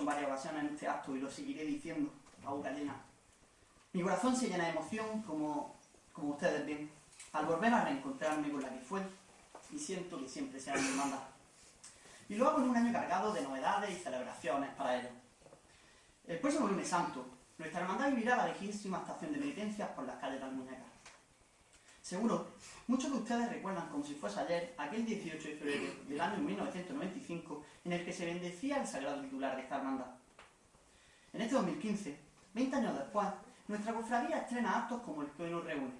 En 0.00 0.06
varias 0.06 0.26
ocasiones 0.26 0.64
en 0.64 0.74
este 0.74 0.88
acto 0.88 1.14
y 1.14 1.20
lo 1.20 1.30
seguiré 1.30 1.64
diciendo 1.64 2.12
a 2.44 2.50
boca 2.50 2.70
llena. 2.70 2.94
Mi 3.92 4.02
corazón 4.02 4.36
se 4.36 4.48
llena 4.48 4.64
de 4.64 4.70
emoción, 4.70 5.22
como, 5.22 5.76
como 6.12 6.30
ustedes 6.30 6.64
ven, 6.66 6.90
al 7.32 7.46
volver 7.46 7.72
a 7.72 7.84
reencontrarme 7.84 8.50
con 8.50 8.62
la 8.62 8.70
que 8.70 8.80
fue 8.80 9.02
y 9.70 9.78
siento 9.78 10.18
que 10.18 10.28
siempre 10.28 10.60
será 10.60 10.80
mi 10.80 10.88
hermandad. 10.88 11.22
Y 12.28 12.36
lo 12.36 12.48
hago 12.48 12.62
en 12.62 12.70
un 12.70 12.76
año 12.76 12.92
cargado 12.92 13.32
de 13.32 13.42
novedades 13.42 13.90
y 13.90 14.00
celebraciones 14.00 14.70
para 14.74 14.96
ellos. 14.96 15.12
El 16.26 16.38
próximo 16.38 16.68
lunes 16.68 16.88
santo, 16.88 17.26
nuestra 17.58 17.80
hermandad 17.80 18.10
vivirá 18.10 18.36
la 18.36 18.46
lejísima 18.46 18.98
estación 18.98 19.32
de 19.32 19.38
penitencias 19.38 19.88
por 19.90 20.04
las 20.06 20.16
calles 20.16 20.38
de 20.38 20.46
Almuñeca. 20.46 20.89
Seguro, 22.10 22.44
muchos 22.88 23.12
de 23.12 23.18
ustedes 23.18 23.48
recuerdan 23.50 23.88
como 23.88 24.02
si 24.02 24.16
fuese 24.16 24.40
ayer, 24.40 24.74
aquel 24.76 25.06
18 25.06 25.48
de 25.48 25.54
febrero 25.54 25.92
del 26.08 26.20
año 26.20 26.38
1995, 26.38 27.62
en 27.84 27.92
el 27.92 28.04
que 28.04 28.12
se 28.12 28.26
bendecía 28.26 28.80
el 28.80 28.86
sagrado 28.88 29.22
titular 29.22 29.54
de 29.54 29.62
esta 29.62 29.76
hermandad. 29.76 30.10
En 31.32 31.42
este 31.42 31.54
2015, 31.54 32.18
20 32.52 32.76
años 32.76 32.98
después, 32.98 33.28
nuestra 33.68 33.94
cofradía 33.94 34.38
estrena 34.38 34.78
actos 34.78 35.02
como 35.02 35.22
el 35.22 35.28
que 35.28 35.44
hoy 35.44 35.50
nos 35.50 35.64
reúne. 35.64 35.92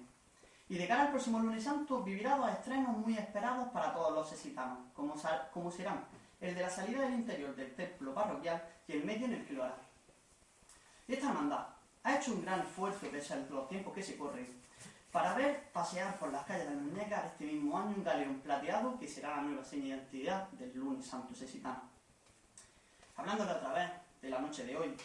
Y 0.67 0.77
de 0.77 0.85
cara 0.85 1.03
al 1.03 1.11
próximo 1.11 1.39
lunes 1.39 1.63
santo 1.63 2.03
vivirá 2.03 2.35
dos 2.35 2.51
estrenos 2.51 2.97
muy 2.97 3.17
esperados 3.17 3.69
para 3.69 3.93
todos 3.93 4.13
los 4.13 4.27
sesitanos, 4.29 4.79
como, 4.93 5.15
como 5.53 5.71
serán 5.71 6.03
el 6.41 6.53
de 6.53 6.61
la 6.61 6.69
salida 6.69 7.03
del 7.03 7.13
interior 7.13 7.55
del 7.55 7.73
templo 7.73 8.13
parroquial 8.13 8.61
y 8.85 8.91
el 8.91 9.05
medio 9.05 9.27
en 9.27 9.35
el 9.35 9.45
que 9.45 9.53
lo 9.53 9.63
hará. 9.63 9.77
Esta 11.07 11.29
hermandad 11.29 11.67
ha 12.03 12.17
hecho 12.17 12.33
un 12.33 12.41
gran 12.41 12.59
esfuerzo 12.59 13.07
pese 13.09 13.33
a 13.33 13.37
los 13.49 13.69
tiempos 13.69 13.93
que 13.93 14.03
se 14.03 14.17
corren 14.17 14.59
para 15.11 15.33
ver 15.33 15.69
pasear 15.73 16.17
por 16.17 16.31
las 16.31 16.45
calles 16.45 16.69
de 16.69 16.75
Muñeca 16.75 17.25
este 17.25 17.45
mismo 17.45 17.77
año 17.77 17.95
un 17.97 18.03
galeón 18.03 18.39
plateado 18.39 18.97
que 18.97 19.07
será 19.07 19.35
la 19.35 19.41
nueva 19.41 19.63
seña 19.63 19.83
de 19.83 19.89
identidad 19.89 20.47
del 20.51 20.73
lunes 20.73 21.05
santo 21.05 21.35
sesitano. 21.35 21.81
Hablándole 23.17 23.51
otra 23.51 23.73
vez 23.73 23.91
de 24.21 24.29
la 24.29 24.39
noche 24.39 24.65
de 24.65 24.77
hoy, 24.77 24.95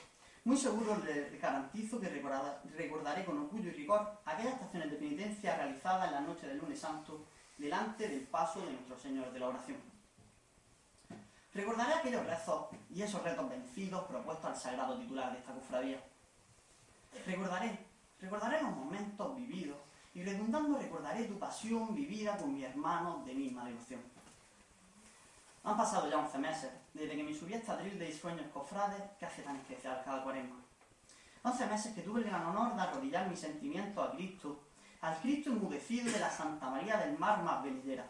muy 0.45 0.57
seguro 0.57 0.97
le 1.05 1.37
garantizo 1.39 2.01
que 2.01 2.09
recordaré 2.09 3.25
con 3.25 3.39
orgullo 3.39 3.69
y 3.69 3.73
rigor 3.73 4.21
aquellas 4.25 4.55
estaciones 4.55 4.93
de 4.93 4.97
penitencia 4.97 5.57
realizadas 5.57 6.07
en 6.07 6.15
la 6.15 6.21
noche 6.21 6.47
del 6.47 6.59
lunes 6.59 6.79
santo 6.79 7.27
delante 7.59 8.09
del 8.09 8.23
paso 8.29 8.61
de 8.61 8.71
nuestro 8.71 8.97
Señor 8.97 9.33
de 9.33 9.41
la 9.41 9.49
oración. 9.49 9.79
Recordaré 11.53 11.95
aquellos 11.95 12.25
rezos 12.27 12.67
y 12.91 13.03
esos 13.03 13.23
retos 13.25 13.49
vencidos 13.49 14.05
propuestos 14.05 14.45
al 14.45 14.57
sagrado 14.57 14.97
titular 14.99 15.33
de 15.33 15.39
esta 15.39 15.53
cofradía. 15.53 16.01
Recordaré, 17.27 17.79
recordaré 18.21 18.63
los 18.63 18.77
momentos 18.77 19.37
vividos 19.37 19.86
y 20.17 20.23
redundando 20.23 20.79
recordaré 20.79 21.25
tu 21.25 21.39
pasión 21.39 21.95
vivida 21.95 22.39
con 22.39 22.55
mi 22.55 22.65
hermano 22.65 23.23
de 23.27 23.35
misma 23.35 23.67
devoción. 23.67 24.01
Han 25.63 25.77
pasado 25.77 26.09
ya 26.09 26.17
11 26.17 26.39
meses 26.39 26.71
desde 26.95 27.17
que 27.17 27.23
me 27.23 27.35
subí 27.35 27.53
a 27.53 27.59
esta 27.59 27.75
atril 27.75 27.99
de 27.99 28.11
sueños 28.11 28.47
cofrades 28.51 29.03
que 29.19 29.27
hace 29.27 29.43
tan 29.43 29.57
especial 29.57 30.01
cada 30.07 30.25
cuaresma. 30.25 30.57
11 31.43 31.67
meses 31.67 31.95
que 31.95 32.01
tuve 32.01 32.21
el 32.21 32.29
gran 32.29 32.47
honor 32.47 32.75
de 32.75 32.81
arrodillar 32.81 33.29
mis 33.29 33.41
sentimientos 33.41 34.09
a 34.09 34.13
Cristo, 34.13 34.59
al 35.03 35.21
Cristo 35.21 35.51
enmudecido 35.51 36.11
de 36.11 36.19
la 36.19 36.31
Santa 36.31 36.71
María 36.71 36.97
del 36.97 37.19
Mar 37.19 37.43
más 37.43 37.63
belillera. 37.63 38.09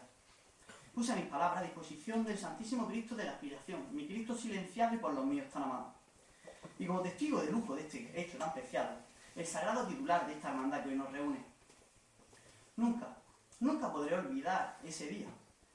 Puse 0.95 1.13
mis 1.13 1.25
palabras 1.25 1.59
a 1.59 1.65
disposición 1.65 2.23
del 2.23 2.37
Santísimo 2.37 2.87
Cristo 2.87 3.17
de 3.17 3.25
la 3.25 3.31
aspiración, 3.31 3.85
mi 3.91 4.07
Cristo 4.07 4.33
silenciado 4.33 4.97
por 5.01 5.13
los 5.13 5.25
míos 5.25 5.49
tan 5.51 5.63
amados. 5.63 5.93
Y 6.79 6.87
como 6.87 7.01
testigo 7.01 7.41
de 7.41 7.51
lujo 7.51 7.75
de 7.75 7.81
este 7.81 8.09
hecho 8.17 8.37
tan 8.37 8.53
preciado, 8.53 8.95
el 9.35 9.45
sagrado 9.45 9.85
titular 9.85 10.25
de 10.25 10.35
esta 10.35 10.51
hermandad 10.51 10.83
que 10.83 10.89
hoy 10.89 10.95
nos 10.95 11.11
reúne, 11.11 11.56
Nunca, 12.77 13.07
nunca 13.59 13.91
podré 13.91 14.13
olvidar 14.13 14.77
ese 14.83 15.07
día. 15.07 15.27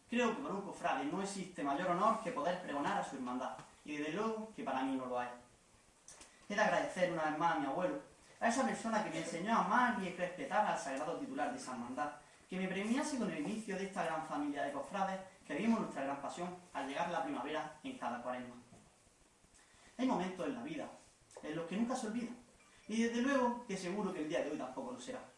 Creo 0.09 0.37
que 0.37 0.43
para 0.43 0.55
un 0.55 0.63
cofrade 0.63 1.05
no 1.07 1.21
existe 1.21 1.65
mayor 1.65 1.91
honor 1.91 2.23
que 2.23 2.31
poder 2.31 2.63
pregonar 2.63 2.99
a 2.99 3.05
su 3.05 3.17
hermandad, 3.17 3.57
y 3.85 3.97
desde 3.97 4.13
luego 4.13 4.53
que 4.55 4.63
para 4.63 4.85
mí 4.85 4.97
no 4.97 5.07
lo 5.07 5.19
hay. 5.19 5.29
He 6.49 6.55
de 6.55 6.61
agradecer 6.61 7.13
una 7.13 7.25
vez 7.25 7.39
más 7.39 7.57
a 7.57 7.59
mi 7.59 7.67
abuelo, 7.67 8.01
a 8.39 8.47
esa 8.47 8.65
persona 8.65 9.03
que 9.03 9.11
me 9.11 9.19
enseñó 9.19 9.53
a 9.53 9.65
amar 9.65 10.01
y 10.01 10.11
respetar 10.11 10.65
al 10.65 10.79
sagrado 10.79 11.19
titular 11.19 11.51
de 11.51 11.59
esa 11.59 11.73
hermandad, 11.73 12.13
que 12.49 12.57
me 12.57 12.69
premiase 12.69 13.19
con 13.19 13.29
el 13.33 13.41
inicio 13.41 13.77
de 13.77 13.87
esta 13.87 14.05
gran 14.05 14.25
familia 14.29 14.63
de 14.63 14.73
cofrades 14.73 15.19
que 15.45 15.57
vimos 15.57 15.81
nuestra 15.81 16.05
gran 16.05 16.23
pasión 16.23 16.57
al 16.73 16.87
llegar 16.87 17.11
la 17.11 17.25
primavera 17.25 17.81
en 17.83 17.99
cada 17.99 18.23
cuaresma. 18.23 18.55
Hay 19.99 20.07
momentos 20.07 20.47
en 20.47 20.55
la 20.55 20.63
vida 20.63 20.89
en 21.43 21.57
los 21.57 21.67
que 21.67 21.77
nunca 21.77 21.97
se 21.97 22.07
olvidan, 22.07 22.37
y 22.87 23.03
desde 23.03 23.23
luego 23.23 23.65
que 23.67 23.77
seguro 23.77 24.13
que 24.13 24.21
el 24.21 24.29
día 24.29 24.45
de 24.45 24.53
hoy 24.53 24.59
tampoco 24.59 24.93
lo 24.93 25.01
será. 25.01 25.32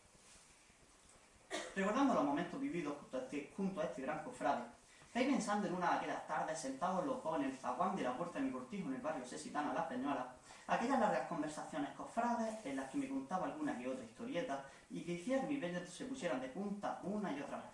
Recordando 1.76 2.14
los 2.14 2.24
momentos 2.24 2.60
vividos 2.60 2.94
este, 3.12 3.52
junto 3.56 3.80
a 3.80 3.84
este, 3.84 4.02
gran 4.02 4.22
cofrade, 4.22 4.64
estáis 5.06 5.28
pensando 5.28 5.66
en 5.66 5.74
una 5.74 5.90
de 5.90 5.96
aquellas 5.96 6.26
tardes 6.26 6.58
sentados 6.58 7.04
los 7.04 7.22
dos 7.22 7.36
en 7.38 7.44
el 7.46 7.56
zaguán 7.56 7.96
de 7.96 8.02
la 8.02 8.16
puerta 8.16 8.38
de 8.38 8.44
mi 8.44 8.52
cortijo 8.52 8.88
en 8.88 8.94
el 8.94 9.00
barrio 9.00 9.24
sesitano 9.24 9.72
Las 9.72 9.86
Peñuelas, 9.86 10.26
aquellas 10.66 11.00
largas 11.00 11.28
conversaciones 11.28 11.90
cofrades 11.90 12.64
en 12.64 12.76
las 12.76 12.90
que 12.90 12.98
me 12.98 13.08
contaba 13.08 13.46
alguna 13.46 13.76
que 13.76 13.88
otra 13.88 14.04
historieta 14.04 14.64
y 14.90 15.02
que 15.02 15.12
hicieron 15.12 15.48
mis 15.48 15.60
bellos 15.60 15.88
se 15.88 16.04
pusieran 16.04 16.40
de 16.40 16.48
punta 16.48 17.00
una 17.02 17.32
y 17.32 17.40
otra 17.40 17.58
vez. 17.58 17.66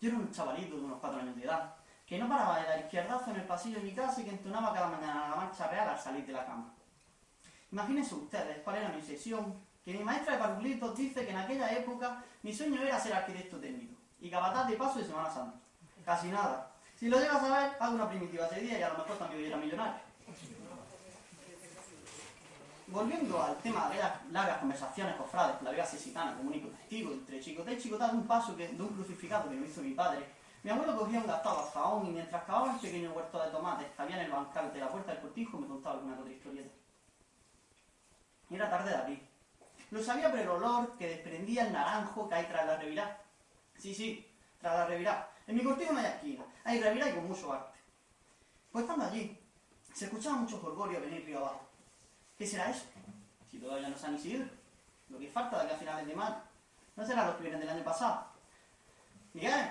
Yo 0.00 0.10
era 0.10 0.18
un 0.18 0.30
chavalito 0.30 0.76
de 0.76 0.84
unos 0.84 1.00
cuatro 1.00 1.20
años 1.20 1.34
de 1.36 1.44
edad, 1.44 1.74
que 2.06 2.18
no 2.18 2.28
paraba 2.28 2.60
de 2.60 2.68
dar 2.68 2.78
izquierdazo 2.80 3.30
en 3.30 3.36
el 3.36 3.46
pasillo 3.46 3.78
de 3.78 3.84
mi 3.84 3.94
casa 3.94 4.20
y 4.20 4.24
que 4.24 4.30
entonaba 4.30 4.72
cada 4.72 4.88
mañana 4.88 5.28
la 5.30 5.36
marcha 5.36 5.68
real 5.68 5.88
al 5.88 5.98
salir 5.98 6.24
de 6.26 6.32
la 6.32 6.46
cama. 6.46 6.72
Imagínense 7.72 8.14
ustedes 8.14 8.58
cuál 8.62 8.76
era 8.76 8.90
mi 8.90 9.02
sesión 9.02 9.65
que 9.86 9.92
mi 9.92 10.02
maestra 10.02 10.32
de 10.32 10.40
parvulitos 10.40 10.96
dice 10.96 11.24
que 11.24 11.30
en 11.30 11.36
aquella 11.36 11.70
época 11.70 12.20
mi 12.42 12.52
sueño 12.52 12.82
era 12.82 12.98
ser 12.98 13.14
arquitecto 13.14 13.56
técnico 13.58 13.94
y 14.20 14.28
capataz 14.28 14.66
de 14.66 14.74
paso 14.74 14.98
de 14.98 15.04
Semana 15.04 15.30
Santa. 15.30 15.56
Casi 16.04 16.26
nada. 16.26 16.72
Si 16.98 17.08
lo 17.08 17.20
llegas 17.20 17.40
a 17.40 17.60
ver, 17.60 17.76
hago 17.78 17.94
una 17.94 18.08
primitiva 18.08 18.46
ese 18.46 18.62
día 18.62 18.80
y 18.80 18.82
a 18.82 18.88
lo 18.88 18.98
mejor 18.98 19.16
también 19.16 19.44
era 19.44 19.56
millonario. 19.56 20.00
Volviendo 22.88 23.40
al 23.40 23.56
tema 23.58 23.88
de 23.88 23.98
las 23.98 24.26
largas 24.32 24.58
conversaciones 24.58 25.14
cofrades 25.14 25.62
la 25.62 25.70
vida 25.70 25.86
sesitana 25.86 26.36
como 26.36 26.50
único 26.50 26.68
testigo 26.70 27.12
entre 27.12 27.40
chicota 27.40 27.72
y 27.72 27.76
de 27.76 27.94
un 28.12 28.26
paso 28.26 28.56
de 28.56 28.68
un 28.68 28.88
crucificado 28.88 29.48
que 29.48 29.54
me 29.54 29.68
hizo 29.68 29.82
mi 29.82 29.94
padre, 29.94 30.26
mi 30.64 30.70
abuelo 30.70 30.96
cogía 30.96 31.20
un 31.20 31.28
gastado 31.28 31.60
azahón 31.60 32.06
y 32.08 32.10
mientras 32.10 32.42
cavaba 32.42 32.72
un 32.72 32.80
pequeño 32.80 33.12
huerto 33.12 33.40
de 33.40 33.50
tomates 33.50 33.86
había 33.96 34.16
en 34.16 34.24
el 34.24 34.32
bancal 34.32 34.72
de 34.72 34.80
la 34.80 34.88
puerta 34.88 35.12
del 35.12 35.20
cortijo 35.20 35.58
me 35.58 35.68
contaba 35.68 35.94
alguna 35.94 36.18
otra 36.18 36.32
historieta. 36.32 36.74
Era 38.50 38.68
tarde 38.68 38.90
de 38.90 38.96
abril. 38.96 39.28
Lo 39.90 40.02
sabía 40.02 40.30
por 40.30 40.40
el 40.40 40.48
olor 40.48 40.96
que 40.98 41.08
desprendía 41.08 41.66
el 41.66 41.72
naranjo 41.72 42.28
que 42.28 42.34
hay 42.34 42.46
tras 42.46 42.66
la 42.66 42.76
revirá. 42.76 43.20
Sí, 43.78 43.94
sí, 43.94 44.26
tras 44.60 44.74
la 44.74 44.86
revirá. 44.86 45.30
En 45.46 45.56
mi 45.56 45.62
cortijo 45.62 45.92
no 45.92 46.00
hay 46.00 46.06
esquina, 46.06 46.44
hay 46.64 46.80
revirá 46.80 47.08
y 47.08 47.14
con 47.14 47.28
mucho 47.28 47.52
arte. 47.52 47.78
Pues 48.72 48.84
estando 48.84 49.04
allí, 49.04 49.38
se 49.94 50.06
escuchaba 50.06 50.36
mucho 50.36 50.58
jolgorio 50.58 51.00
venir 51.00 51.24
río 51.24 51.38
abajo. 51.38 51.68
¿Qué 52.36 52.46
será 52.46 52.70
eso? 52.70 52.84
Si 53.50 53.58
todavía 53.58 53.88
no 53.88 53.96
se 53.96 54.06
han 54.06 54.26
ido. 54.26 54.44
Lo 55.08 55.18
que 55.18 55.28
falta 55.28 55.58
de 55.58 55.64
aquí 55.64 55.74
a 55.74 55.78
finales 55.78 56.06
de 56.06 56.14
mayo. 56.14 56.36
¿No 56.96 57.06
será 57.06 57.26
los 57.26 57.36
que 57.36 57.42
vienen 57.42 57.60
del 57.60 57.70
año 57.70 57.84
pasado? 57.84 58.26
Miguel, 59.32 59.70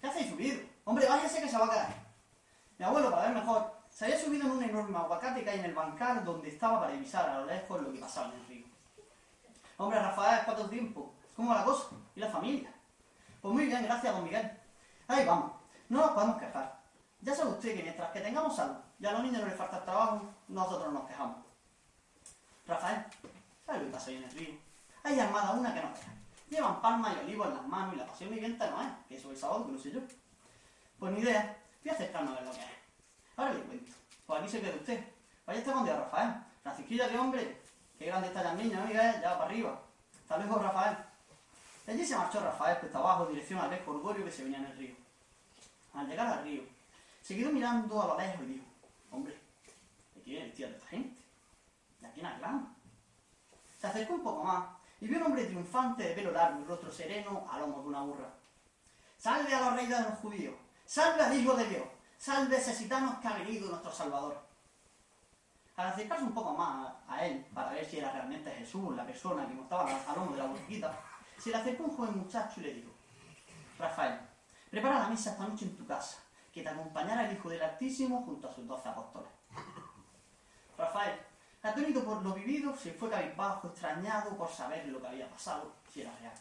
¿qué 0.00 0.06
hacéis 0.06 0.30
subido? 0.30 0.60
Hombre, 0.84 1.06
váyase 1.08 1.40
que 1.40 1.48
se 1.48 1.58
va 1.58 1.64
a 1.66 1.70
caer. 1.70 1.94
Mi 2.78 2.84
abuelo, 2.84 3.10
para 3.10 3.22
ver 3.22 3.34
mejor, 3.34 3.72
se 3.88 4.04
había 4.04 4.18
subido 4.18 4.44
en 4.44 4.50
un 4.52 4.62
enorme 4.62 4.98
aguacate 4.98 5.42
que 5.42 5.50
hay 5.50 5.58
en 5.60 5.66
el 5.66 5.74
bancal 5.74 6.24
donde 6.24 6.48
estaba 6.48 6.80
para 6.80 6.92
divisar 6.92 7.28
a 7.28 7.40
lo 7.40 7.46
lejos 7.46 7.80
lo 7.80 7.92
que 7.92 7.98
pasaba 7.98 8.32
en 8.32 8.40
el 8.40 8.46
río. 8.46 8.66
Hombre, 9.76 10.00
Rafael, 10.00 10.44
¿cuánto 10.44 10.68
tiempo? 10.68 11.14
¿Cómo 11.34 11.50
va 11.50 11.56
la 11.56 11.64
cosa? 11.64 11.88
¿Y 12.14 12.20
la 12.20 12.28
familia? 12.28 12.72
Pues 13.40 13.54
muy 13.54 13.66
bien, 13.66 13.82
gracias, 13.82 14.14
don 14.14 14.24
Miguel. 14.24 14.50
Ahí 15.08 15.26
vamos, 15.26 15.52
no 15.88 16.00
nos 16.00 16.10
podemos 16.10 16.36
quejar. 16.36 16.80
Ya 17.20 17.34
sabe 17.34 17.50
usted 17.50 17.76
que 17.76 17.82
mientras 17.82 18.10
que 18.12 18.20
tengamos 18.20 18.54
salud 18.54 18.76
y 19.00 19.06
a 19.06 19.12
los 19.12 19.22
niños 19.22 19.40
no 19.40 19.48
les 19.48 19.56
falta 19.56 19.78
el 19.78 19.84
trabajo, 19.84 20.22
nosotros 20.48 20.92
nos 20.92 21.08
quejamos. 21.08 21.38
Rafael, 22.66 23.04
¿sabes 23.66 23.82
lo 23.82 23.86
que 23.86 23.92
pasa 23.92 24.10
ahí 24.10 24.16
en 24.16 24.24
el 24.24 24.30
río? 24.30 24.54
Hay 25.02 25.18
armada 25.18 25.52
una 25.52 25.74
que 25.74 25.82
no 25.82 25.92
queda. 25.92 26.14
Llevan 26.48 26.80
palmas 26.80 27.16
y 27.16 27.24
olivos 27.24 27.48
en 27.48 27.54
las 27.54 27.66
manos 27.66 27.94
y 27.94 27.96
la 27.98 28.06
pasión 28.06 28.30
viviente 28.30 28.70
no 28.70 28.80
es, 28.80 28.88
que 29.08 29.16
es 29.16 29.24
el 29.24 29.36
sábado, 29.36 29.66
que 29.66 29.72
no 29.72 29.78
sé 29.78 29.90
yo. 29.90 30.00
Pues 30.98 31.12
ni 31.12 31.20
idea, 31.20 31.58
voy 31.82 31.90
a 31.90 31.94
acercarme 31.94 32.30
a 32.30 32.34
ver 32.34 32.44
lo 32.44 32.50
que 32.52 32.60
es. 32.60 32.66
Ahora 33.36 33.54
le 33.54 33.60
cuento. 33.62 33.92
Pues 34.26 34.40
aquí 34.40 34.50
se 34.50 34.60
queda 34.60 34.76
usted. 34.76 35.04
Vaya 35.46 35.58
está 35.58 35.72
con 35.72 35.84
Dios 35.84 35.98
Rafael. 35.98 36.34
Francisquilla 36.62 37.08
de 37.08 37.18
hombre. 37.18 37.60
Qué 38.04 38.10
grande 38.10 38.28
está 38.28 38.42
ya 38.42 38.52
el 38.52 38.58
niño, 38.58 38.82
amiga, 38.82 39.18
ya 39.18 39.30
va 39.30 39.38
para 39.38 39.50
arriba. 39.50 39.80
Hasta 40.20 40.36
luego, 40.36 40.58
Rafael. 40.58 40.94
De 41.86 41.92
allí 41.92 42.04
se 42.04 42.14
marchó 42.14 42.38
Rafael, 42.38 42.76
está 42.82 42.98
abajo, 42.98 43.24
dirección 43.24 43.58
al 43.58 43.70
viejo 43.70 43.92
orgullo 43.92 44.22
que 44.22 44.30
se 44.30 44.44
venía 44.44 44.58
en 44.58 44.66
el 44.66 44.76
río. 44.76 44.94
Al 45.94 46.06
llegar 46.06 46.26
al 46.26 46.44
río, 46.44 46.64
se 47.22 47.34
quedó 47.34 47.50
mirando 47.50 48.02
a 48.02 48.08
lo 48.08 48.18
lejos 48.18 48.42
y 48.42 48.46
dijo, 48.46 48.64
hombre, 49.10 49.40
¿de 50.16 50.20
quién 50.20 50.36
es 50.36 50.44
el 50.44 50.52
tío 50.52 50.68
de 50.68 50.74
esta 50.74 50.86
gente? 50.88 51.22
¿De 52.00 52.10
quién 52.10 52.26
hablamos? 52.26 52.68
Se 53.80 53.86
acercó 53.86 54.12
un 54.12 54.22
poco 54.22 54.44
más 54.44 54.66
y 55.00 55.06
vio 55.06 55.16
un 55.16 55.24
hombre 55.24 55.46
triunfante 55.46 56.02
de 56.02 56.14
pelo 56.14 56.30
largo 56.30 56.60
y 56.60 56.64
rostro 56.64 56.92
sereno 56.92 57.48
a 57.50 57.58
lomo 57.58 57.80
de 57.80 57.88
una 57.88 58.02
burra. 58.02 58.34
¡Salve 59.16 59.54
a 59.54 59.60
los 59.62 59.76
reyes 59.76 59.98
de 59.98 60.10
los 60.10 60.18
judíos! 60.18 60.54
¡Salve 60.84 61.22
al 61.22 61.40
Hijo 61.40 61.54
de 61.54 61.64
Dios! 61.70 61.88
¡Salve 62.18 62.56
a 62.56 62.58
ese 62.58 62.74
gitano 62.74 63.18
que 63.22 63.28
ha 63.28 63.38
venido 63.38 63.70
nuestro 63.70 63.90
Salvador! 63.90 64.53
Al 65.76 65.88
acercarse 65.88 66.24
un 66.24 66.32
poco 66.32 66.54
más 66.54 66.92
a 67.08 67.26
él, 67.26 67.44
para 67.52 67.70
ver 67.72 67.84
si 67.84 67.98
era 67.98 68.12
realmente 68.12 68.50
Jesús, 68.50 68.94
la 68.94 69.04
persona 69.04 69.46
que 69.46 69.54
mostraba 69.54 69.90
al 70.06 70.14
lomo 70.14 70.32
de 70.32 70.38
la 70.38 70.46
burrita, 70.46 70.96
se 71.36 71.50
le 71.50 71.56
acercó 71.56 71.84
un 71.84 71.96
joven 71.96 72.18
muchacho 72.18 72.60
y 72.60 72.64
le 72.64 72.74
dijo, 72.74 72.92
Rafael, 73.78 74.20
prepara 74.70 75.00
la 75.00 75.08
mesa 75.08 75.32
esta 75.32 75.48
noche 75.48 75.64
en 75.64 75.76
tu 75.76 75.84
casa, 75.84 76.18
que 76.52 76.62
te 76.62 76.68
acompañará 76.68 77.28
el 77.28 77.36
Hijo 77.36 77.48
del 77.48 77.62
Altísimo 77.62 78.22
junto 78.22 78.48
a 78.48 78.54
sus 78.54 78.66
doce 78.68 78.88
apóstoles. 78.88 79.28
Rafael, 80.78 81.20
atónito 81.62 82.04
por 82.04 82.22
lo 82.22 82.34
vivido, 82.34 82.76
se 82.76 82.92
fue 82.92 83.10
cabizbajo, 83.10 83.68
extrañado 83.68 84.36
por 84.36 84.48
saber 84.48 84.86
lo 84.86 85.00
que 85.00 85.08
había 85.08 85.28
pasado, 85.28 85.74
si 85.92 86.02
era 86.02 86.16
real. 86.20 86.34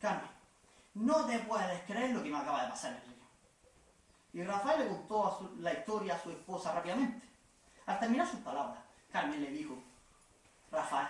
Carmen, 0.00 0.30
no 0.94 1.26
te 1.26 1.38
puedes 1.40 1.82
creer 1.82 2.14
lo 2.14 2.22
que 2.22 2.30
me 2.30 2.38
acaba 2.38 2.64
de 2.64 2.70
pasar 2.70 2.92
en 2.92 2.96
el 2.96 3.02
río. 3.02 3.12
Y 4.32 4.42
Rafael 4.42 4.80
le 4.80 4.88
contó 4.88 5.52
la 5.58 5.74
historia 5.74 6.14
a 6.14 6.18
su 6.18 6.30
esposa 6.30 6.72
rápidamente. 6.72 7.31
Al 7.86 7.98
terminar 7.98 8.26
sus 8.26 8.40
palabras, 8.40 8.78
Carmen 9.10 9.42
le 9.42 9.50
dijo, 9.50 9.76
Rafael, 10.70 11.08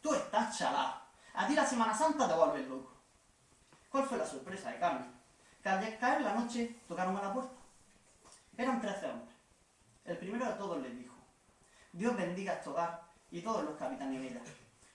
tú 0.00 0.14
estás 0.14 0.56
chalado. 0.56 1.00
A 1.34 1.46
ti 1.46 1.54
la 1.54 1.66
Semana 1.66 1.94
Santa 1.94 2.26
te 2.26 2.34
vuelves 2.34 2.68
loco. 2.68 2.92
¿Cuál 3.90 4.04
fue 4.04 4.18
la 4.18 4.26
sorpresa 4.26 4.70
de 4.70 4.78
Carmen? 4.78 5.12
Que 5.62 5.68
al 5.68 5.98
caer 5.98 6.22
la 6.22 6.34
noche 6.34 6.80
tocaron 6.88 7.16
a 7.16 7.22
la 7.22 7.32
puerta. 7.32 7.52
Eran 8.56 8.80
trece 8.80 9.06
hombres. 9.06 9.34
El 10.04 10.18
primero 10.18 10.46
de 10.46 10.52
todos 10.54 10.80
les 10.82 10.96
dijo, 10.96 11.14
Dios 11.92 12.16
bendiga 12.16 12.54
este 12.54 12.70
hogar 12.70 13.02
y 13.30 13.42
todos 13.42 13.64
los 13.64 13.76
que 13.76 13.84
habitan. 13.84 14.10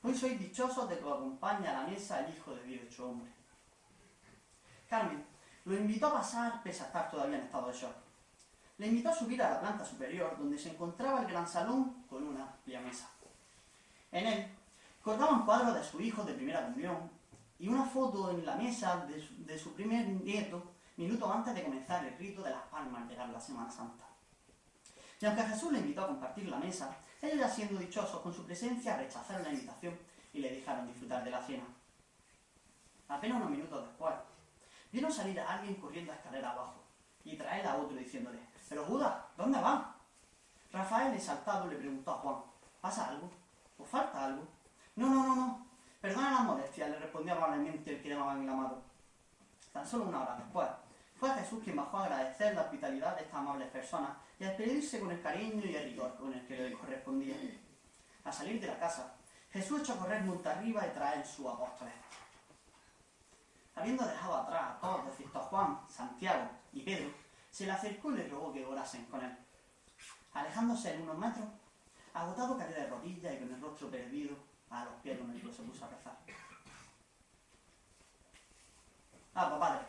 Hoy 0.03 0.15
sois 0.15 0.37
dichosos 0.37 0.87
de 0.89 0.99
que 0.99 1.03
os 1.03 1.17
acompañe 1.17 1.67
a 1.67 1.81
la 1.81 1.87
mesa 1.87 2.19
el 2.19 2.35
Hijo 2.35 2.53
de 2.53 2.63
Dios 2.63 2.83
hecho 2.83 3.09
hombre. 3.09 3.31
Carmen 4.89 5.25
lo 5.65 5.75
invitó 5.75 6.07
a 6.07 6.13
pasar 6.13 6.61
pese 6.61 6.83
a 6.83 6.85
estar 6.85 7.09
todavía 7.09 7.37
en 7.37 7.43
estado 7.43 7.67
de 7.67 7.73
shock. 7.73 8.04
Le 8.77 8.87
invitó 8.87 9.09
a 9.09 9.15
subir 9.15 9.41
a 9.41 9.51
la 9.51 9.59
planta 9.61 9.85
superior 9.85 10.35
donde 10.37 10.57
se 10.57 10.69
encontraba 10.69 11.21
el 11.21 11.27
gran 11.27 11.47
salón 11.47 12.05
con 12.09 12.23
una 12.23 12.43
amplia 12.43 12.81
mesa. 12.81 13.09
En 14.11 14.27
él 14.27 14.47
colgaban 15.01 15.45
cuadros 15.45 15.75
de 15.75 15.83
su 15.83 16.01
hijo 16.01 16.23
de 16.23 16.33
primera 16.33 16.65
comunión 16.65 17.09
y 17.57 17.67
una 17.67 17.85
foto 17.85 18.31
en 18.31 18.45
la 18.45 18.55
mesa 18.55 19.05
de 19.05 19.21
su, 19.21 19.45
de 19.45 19.57
su 19.57 19.73
primer 19.73 20.07
nieto 20.07 20.75
minutos 20.97 21.29
antes 21.31 21.53
de 21.53 21.63
comenzar 21.63 22.05
el 22.05 22.17
rito 22.17 22.41
de 22.41 22.51
las 22.51 22.63
palmas 22.63 23.07
de 23.07 23.15
la 23.15 23.39
Semana 23.39 23.69
Santa. 23.69 24.05
Y 25.19 25.25
aunque 25.25 25.43
Jesús 25.43 25.71
le 25.71 25.79
invitó 25.79 26.03
a 26.03 26.07
compartir 26.07 26.47
la 26.47 26.57
mesa, 26.57 26.95
ellos 27.21 27.39
ya 27.39 27.49
siendo 27.49 27.79
dichosos 27.79 28.21
con 28.21 28.33
su 28.33 28.45
presencia 28.45 28.97
rechazaron 28.97 29.43
la 29.43 29.53
invitación 29.53 29.97
y 30.33 30.39
le 30.39 30.51
dejaron 30.51 30.87
disfrutar 30.87 31.23
de 31.23 31.31
la 31.31 31.41
cena. 31.41 31.63
Apenas 33.07 33.37
unos 33.37 33.49
minutos 33.49 33.87
después, 33.87 34.13
vieron 34.91 35.11
salir 35.11 35.39
a 35.39 35.53
alguien 35.53 35.75
corriendo 35.75 36.11
a 36.11 36.15
escalera 36.15 36.51
abajo 36.51 36.83
y 37.23 37.37
traer 37.37 37.65
a 37.65 37.77
otro 37.77 37.97
diciéndole, 37.97 38.39
pero 38.67 38.83
Judas, 38.85 39.13
¿dónde 39.37 39.59
va? 39.59 39.95
Rafael, 40.71 41.13
exaltado, 41.13 41.67
le 41.67 41.77
preguntó 41.77 42.11
a 42.11 42.15
Juan, 42.15 42.35
¿pasa 42.81 43.09
algo? 43.09 43.29
¿O 43.77 43.83
falta 43.83 44.25
algo? 44.25 44.43
No, 44.95 45.09
no, 45.09 45.23
no, 45.23 45.35
no. 45.35 45.67
Perdona 46.01 46.31
la 46.31 46.39
molestia, 46.41 46.87
le 46.87 46.99
respondió 46.99 47.33
amablemente 47.33 47.95
el 47.95 48.01
que 48.01 48.09
llamaban 48.09 48.43
el 48.43 48.49
amado. 48.49 48.81
Tan 49.71 49.85
solo 49.85 50.05
una 50.05 50.21
hora 50.21 50.35
después, 50.35 50.67
fue 51.15 51.29
Jesús 51.31 51.63
quien 51.63 51.77
bajó 51.77 51.97
a 51.97 52.05
agradecer 52.05 52.53
la 52.53 52.61
hospitalidad 52.61 53.15
de 53.15 53.23
estas 53.23 53.39
amables 53.39 53.69
personas 53.69 54.11
y 54.39 54.43
a 54.43 54.49
despedirse 54.49 54.99
con 54.99 55.11
el 55.11 55.21
cariño 55.21 55.65
y 55.65 55.75
el 55.75 55.83
rigor 55.85 56.15
con 56.17 56.33
el 56.33 56.45
que 56.45 56.57
le 56.57 56.73
correspondía. 56.73 57.35
Al 58.23 58.33
salir 58.33 58.59
de 58.59 58.67
la 58.67 58.79
casa, 58.79 59.15
Jesús 59.51 59.81
echó 59.81 59.93
a 59.93 59.99
correr 59.99 60.23
monta 60.23 60.51
arriba 60.51 60.85
y 60.85 60.91
traer 60.91 61.25
sus 61.25 61.47
apóstoles. 61.47 61.93
Habiendo 63.75 64.05
dejado 64.05 64.35
atrás 64.35 64.71
a 64.71 64.79
todos, 64.79 65.07
excepto 65.07 65.39
a 65.39 65.43
Juan, 65.43 65.79
Santiago 65.87 66.49
y 66.73 66.81
Pedro, 66.81 67.09
se 67.55 67.65
le 67.65 67.71
acercó 67.71 68.11
y 68.11 68.17
le 68.17 68.27
rogó 68.27 68.51
que 68.51 68.65
orasen 68.65 69.05
con 69.05 69.23
él. 69.23 69.31
Alejándose 70.33 70.93
en 70.93 71.03
unos 71.03 71.17
metros, 71.17 71.47
agotado 72.13 72.57
cayó 72.57 72.75
de 72.75 72.87
rodillas 72.87 73.33
y 73.33 73.37
con 73.37 73.53
el 73.53 73.61
rostro 73.61 73.89
perdido, 73.89 74.35
a 74.69 74.83
los 74.83 74.95
pies 74.95 75.17
donde 75.17 75.39
se 75.39 75.63
puso 75.63 75.85
a 75.85 75.87
rezar. 75.87 76.17
Ah, 79.35 79.57
padre, 79.57 79.85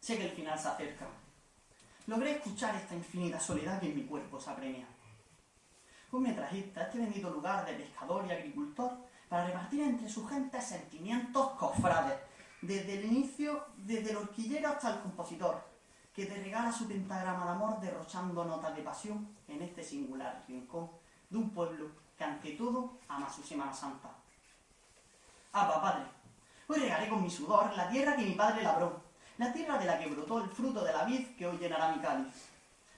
sé 0.00 0.18
que 0.18 0.24
el 0.24 0.32
final 0.32 0.58
se 0.58 0.66
acerca. 0.66 1.06
Logré 2.08 2.32
escuchar 2.32 2.74
esta 2.74 2.96
infinita 2.96 3.38
soledad 3.38 3.78
que 3.78 3.86
en 3.86 3.94
mi 3.94 4.04
cuerpo 4.04 4.40
se 4.40 4.50
apremia. 4.50 4.88
Hoy 6.10 6.22
me 6.22 6.32
trajiste 6.32 6.80
a 6.80 6.84
este 6.86 6.98
bendito 6.98 7.30
lugar 7.30 7.64
de 7.64 7.74
pescador 7.74 8.26
y 8.26 8.32
agricultor 8.32 8.98
para 9.28 9.46
repartir 9.46 9.82
entre 9.82 10.08
su 10.08 10.26
gente 10.26 10.60
sentimientos 10.60 11.52
cofrades, 11.52 12.18
desde 12.62 12.98
el 12.98 13.04
inicio, 13.04 13.64
desde 13.76 14.10
el 14.10 14.16
horquillero 14.16 14.70
hasta 14.70 14.90
el 14.90 15.02
compositor, 15.02 15.75
que 16.16 16.24
te 16.24 16.42
regala 16.42 16.72
su 16.72 16.88
pentagrama 16.88 17.44
de 17.44 17.50
amor 17.50 17.78
derrochando 17.78 18.42
notas 18.42 18.74
de 18.74 18.80
pasión 18.80 19.28
en 19.46 19.60
este 19.60 19.84
singular 19.84 20.42
rincón 20.48 20.88
de 21.28 21.36
un 21.36 21.50
pueblo 21.50 21.90
que 22.16 22.24
ante 22.24 22.52
todo 22.52 22.96
ama 23.06 23.30
su 23.30 23.42
Semana 23.42 23.74
Santa. 23.74 24.08
Abba, 25.52 25.82
Padre, 25.82 26.04
hoy 26.68 26.78
regaré 26.78 27.10
con 27.10 27.22
mi 27.22 27.28
sudor 27.28 27.70
la 27.76 27.90
tierra 27.90 28.16
que 28.16 28.22
mi 28.22 28.32
padre 28.32 28.62
labró, 28.62 28.98
la 29.36 29.52
tierra 29.52 29.76
de 29.76 29.84
la 29.84 29.98
que 29.98 30.06
brotó 30.06 30.42
el 30.42 30.48
fruto 30.48 30.82
de 30.82 30.94
la 30.94 31.04
vid 31.04 31.36
que 31.36 31.46
hoy 31.46 31.58
llenará 31.58 31.94
mi 31.94 32.00
cáliz. 32.00 32.48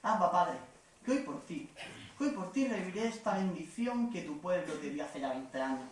Abba, 0.01 0.31
Padre, 0.31 0.59
que 1.05 1.11
hoy 1.11 1.19
por 1.19 1.45
ti, 1.45 1.69
que 2.17 2.25
hoy 2.25 2.31
por 2.31 2.53
ti 2.53 2.69
reviviré 2.69 3.09
esta 3.09 3.35
bendición 3.35 4.13
que 4.13 4.23
tu 4.23 4.39
pueblo 4.39 4.75
te 4.75 4.91
dio 4.91 5.05
hace 5.05 5.19
ya 5.19 5.31
20 5.31 5.61
años. 5.61 5.89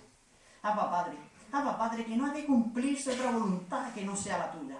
Abba, 0.62 0.88
Padre, 0.88 1.18
Abba, 1.50 1.76
Padre, 1.76 2.04
que 2.04 2.16
no 2.16 2.26
ha 2.26 2.30
de 2.30 2.46
cumplirse 2.46 3.14
otra 3.14 3.32
voluntad 3.32 3.92
que 3.92 4.04
no 4.04 4.14
sea 4.14 4.38
la 4.38 4.52
tuya. 4.52 4.78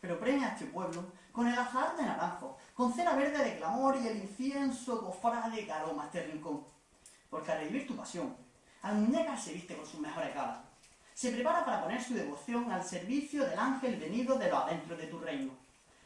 Pero 0.00 0.18
premia 0.18 0.48
a 0.48 0.52
este 0.52 0.66
pueblo 0.66 1.04
con 1.32 1.46
el 1.46 1.58
azar 1.58 1.96
de 1.96 2.04
naranjo, 2.04 2.56
con 2.74 2.92
cera 2.92 3.14
verde 3.14 3.44
de 3.44 3.56
clamor 3.58 3.96
y 3.96 4.08
el 4.08 4.16
incienso 4.18 5.00
cofrade 5.04 5.64
que 5.64 5.72
aroma 5.72 6.06
este 6.06 6.22
rincón 6.22 6.64
porque 7.30 7.52
al 7.52 7.60
revivir 7.60 7.86
tu 7.86 7.96
pasión, 7.96 8.36
al 8.82 8.96
muñeca 8.96 9.36
se 9.36 9.54
viste 9.54 9.76
con 9.76 9.86
sus 9.86 10.00
mejores 10.00 10.34
galas. 10.34 10.58
Se 11.14 11.30
prepara 11.30 11.64
para 11.64 11.82
poner 11.82 12.02
su 12.02 12.14
devoción 12.14 12.70
al 12.72 12.82
servicio 12.82 13.46
del 13.46 13.58
ángel 13.58 13.96
venido 13.96 14.36
de 14.36 14.50
lo 14.50 14.58
adentro 14.58 14.96
de 14.96 15.06
tu 15.06 15.18
reino. 15.18 15.52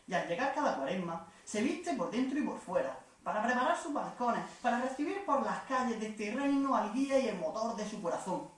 Y 0.06 0.12
al 0.12 0.28
llegar 0.28 0.54
cada 0.54 0.76
cuaresma, 0.76 1.26
se 1.44 1.62
viste 1.62 1.94
por 1.94 2.10
dentro 2.10 2.38
y 2.38 2.42
por 2.42 2.58
fuera, 2.58 2.98
para 3.22 3.42
preparar 3.42 3.76
sus 3.76 3.92
balcones, 3.92 4.44
para 4.60 4.80
recibir 4.82 5.24
por 5.24 5.42
las 5.42 5.62
calles 5.62 5.98
de 5.98 6.08
este 6.08 6.32
reino 6.32 6.74
al 6.74 6.92
guía 6.92 7.18
y 7.18 7.28
el 7.28 7.38
motor 7.38 7.74
de 7.74 7.88
su 7.88 8.02
corazón. 8.02 8.48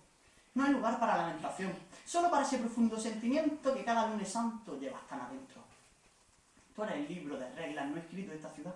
No 0.57 0.65
hay 0.65 0.73
lugar 0.73 0.99
para 0.99 1.19
lamentación, 1.19 1.73
solo 2.05 2.29
para 2.29 2.43
ese 2.43 2.59
profundo 2.59 2.99
sentimiento 2.99 3.73
que 3.73 3.85
cada 3.85 4.09
lunes 4.09 4.29
santo 4.29 4.77
llevas 4.77 5.07
tan 5.07 5.21
adentro. 5.21 5.63
Tú 6.75 6.83
eres 6.83 6.97
el 6.97 7.09
libro 7.09 7.39
de 7.39 7.49
reglas 7.53 7.87
no 7.87 7.99
escrito 7.99 8.31
de 8.31 8.37
esta 8.37 8.51
ciudad. 8.51 8.75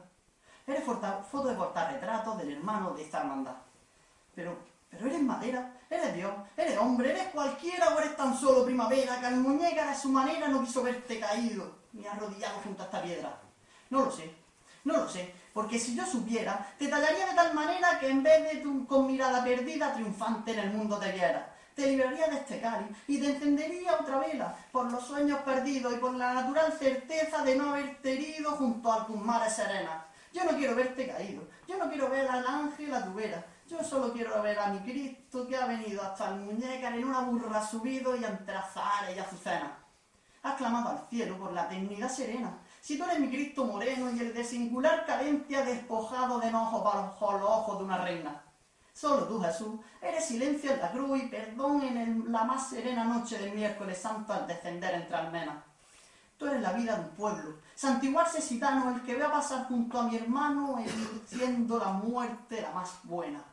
Eres 0.64 0.84
foto 0.84 1.48
de 1.48 1.54
portarretratos 1.54 2.38
del 2.38 2.52
hermano 2.52 2.92
de 2.92 3.02
esta 3.02 3.22
hermandad 3.22 3.56
pero, 4.34 4.56
pero 4.90 5.06
eres 5.06 5.22
madera, 5.22 5.72
eres 5.88 6.14
Dios, 6.14 6.32
eres 6.56 6.78
hombre, 6.78 7.10
eres 7.10 7.28
cualquiera 7.28 7.90
o 7.90 7.98
eres 7.98 8.16
tan 8.16 8.36
solo 8.36 8.64
primavera 8.64 9.20
que 9.20 9.26
al 9.26 9.36
muñeca 9.36 9.90
de 9.90 9.96
su 9.96 10.08
manera 10.08 10.48
no 10.48 10.64
quiso 10.64 10.82
verte 10.82 11.20
caído 11.20 11.78
ni 11.92 12.06
arrodillado 12.06 12.60
junto 12.60 12.82
a 12.82 12.86
esta 12.86 13.02
piedra. 13.02 13.38
No 13.90 14.04
lo 14.04 14.10
sé, 14.10 14.32
no 14.84 14.94
lo 14.96 15.08
sé, 15.08 15.34
porque 15.52 15.78
si 15.78 15.94
yo 15.94 16.06
supiera, 16.06 16.74
te 16.78 16.88
tallaría 16.88 17.26
de 17.26 17.34
tal 17.34 17.54
manera 17.54 17.98
que 17.98 18.08
en 18.08 18.22
vez 18.22 18.52
de 18.52 18.60
tu, 18.60 18.86
con 18.86 19.06
mirada 19.06 19.42
perdida, 19.42 19.92
triunfante 19.92 20.52
en 20.52 20.60
el 20.60 20.70
mundo 20.70 20.98
te 20.98 21.12
viera. 21.12 21.49
Te 21.74 21.87
libraría 21.87 22.28
de 22.28 22.37
este 22.37 22.61
cáliz 22.61 22.88
y 23.06 23.20
te 23.20 23.30
encendería 23.30 23.94
otra 23.94 24.18
vela 24.18 24.54
por 24.72 24.90
los 24.90 25.06
sueños 25.06 25.40
perdidos 25.40 25.94
y 25.94 25.96
por 25.96 26.14
la 26.14 26.35
natural 26.35 26.72
certeza 26.72 27.42
de 27.44 27.56
no 27.56 27.70
haberte 27.70 28.12
herido 28.12 28.52
junto 28.52 28.92
a 28.92 29.06
tus 29.06 29.16
mares 29.16 29.54
serenas. 29.54 30.04
Yo 30.33 30.44
no 30.44 30.56
quiero 30.56 30.76
verte 30.76 31.09
caído, 31.09 31.42
yo 31.66 31.76
no 31.76 31.88
quiero 31.88 32.09
ver 32.09 32.28
al 32.28 32.46
ángel 32.46 32.94
a 32.94 33.04
tu 33.04 33.14
vera, 33.14 33.44
yo 33.68 33.83
solo 33.83 34.12
quiero 34.12 34.40
ver 34.42 34.59
a 34.59 34.68
mi 34.68 34.78
Cristo 34.80 35.46
que 35.46 35.56
ha 35.56 35.66
venido 35.66 36.02
hasta 36.02 36.28
el 36.28 36.40
muñeca 36.40 36.88
en 36.88 37.04
una 37.04 37.20
burra 37.20 37.66
subido 37.66 38.14
y 38.14 38.24
entre 38.24 38.54
azahares 38.54 39.16
y 39.16 39.18
azucenas. 39.18 39.72
Has 40.42 40.54
clamado 40.54 40.90
al 40.90 41.09
cielo 41.09 41.37
por 41.38 41.52
la 41.52 41.64
eternidad 41.64 42.09
serena. 42.09 42.59
Si 42.80 42.96
tú 42.96 43.04
eres 43.04 43.20
mi 43.20 43.28
Cristo 43.28 43.64
moreno 43.64 44.11
y 44.11 44.20
el 44.20 44.33
de 44.33 44.42
singular 44.42 45.04
cadencia 45.04 45.62
despojado 45.62 46.38
de 46.40 46.48
enojo 46.48 46.83
para 46.83 47.02
los 47.02 47.50
ojos 47.50 47.78
de 47.78 47.85
una 47.85 47.98
reina. 47.98 48.42
Solo 48.92 49.26
tú, 49.26 49.40
Jesús, 49.40 49.81
eres 50.00 50.24
silencio 50.24 50.72
en 50.72 50.81
la 50.81 50.90
cruz 50.90 51.22
y 51.22 51.26
perdón 51.26 51.83
en 51.83 52.33
la 52.33 52.44
más 52.44 52.70
serena 52.70 53.05
noche 53.05 53.38
del 53.38 53.55
miércoles 53.55 53.98
santo 53.98 54.33
al 54.33 54.46
descender 54.46 54.94
entre 54.94 55.16
almenas. 55.16 55.57
Tú 56.37 56.46
eres 56.46 56.61
la 56.62 56.72
vida 56.72 56.96
de 56.96 57.03
un 57.03 57.11
pueblo. 57.11 57.57
Santiguarse 57.74 58.40
gitano, 58.40 58.94
el 58.94 59.03
que 59.03 59.14
vea 59.14 59.31
pasar 59.31 59.66
junto 59.68 59.98
a 59.98 60.05
mi 60.05 60.16
hermano, 60.16 60.83
siendo 61.26 61.79
la 61.79 61.88
muerte 61.92 62.62
la 62.62 62.72
más 62.72 62.98
buena. 63.05 63.44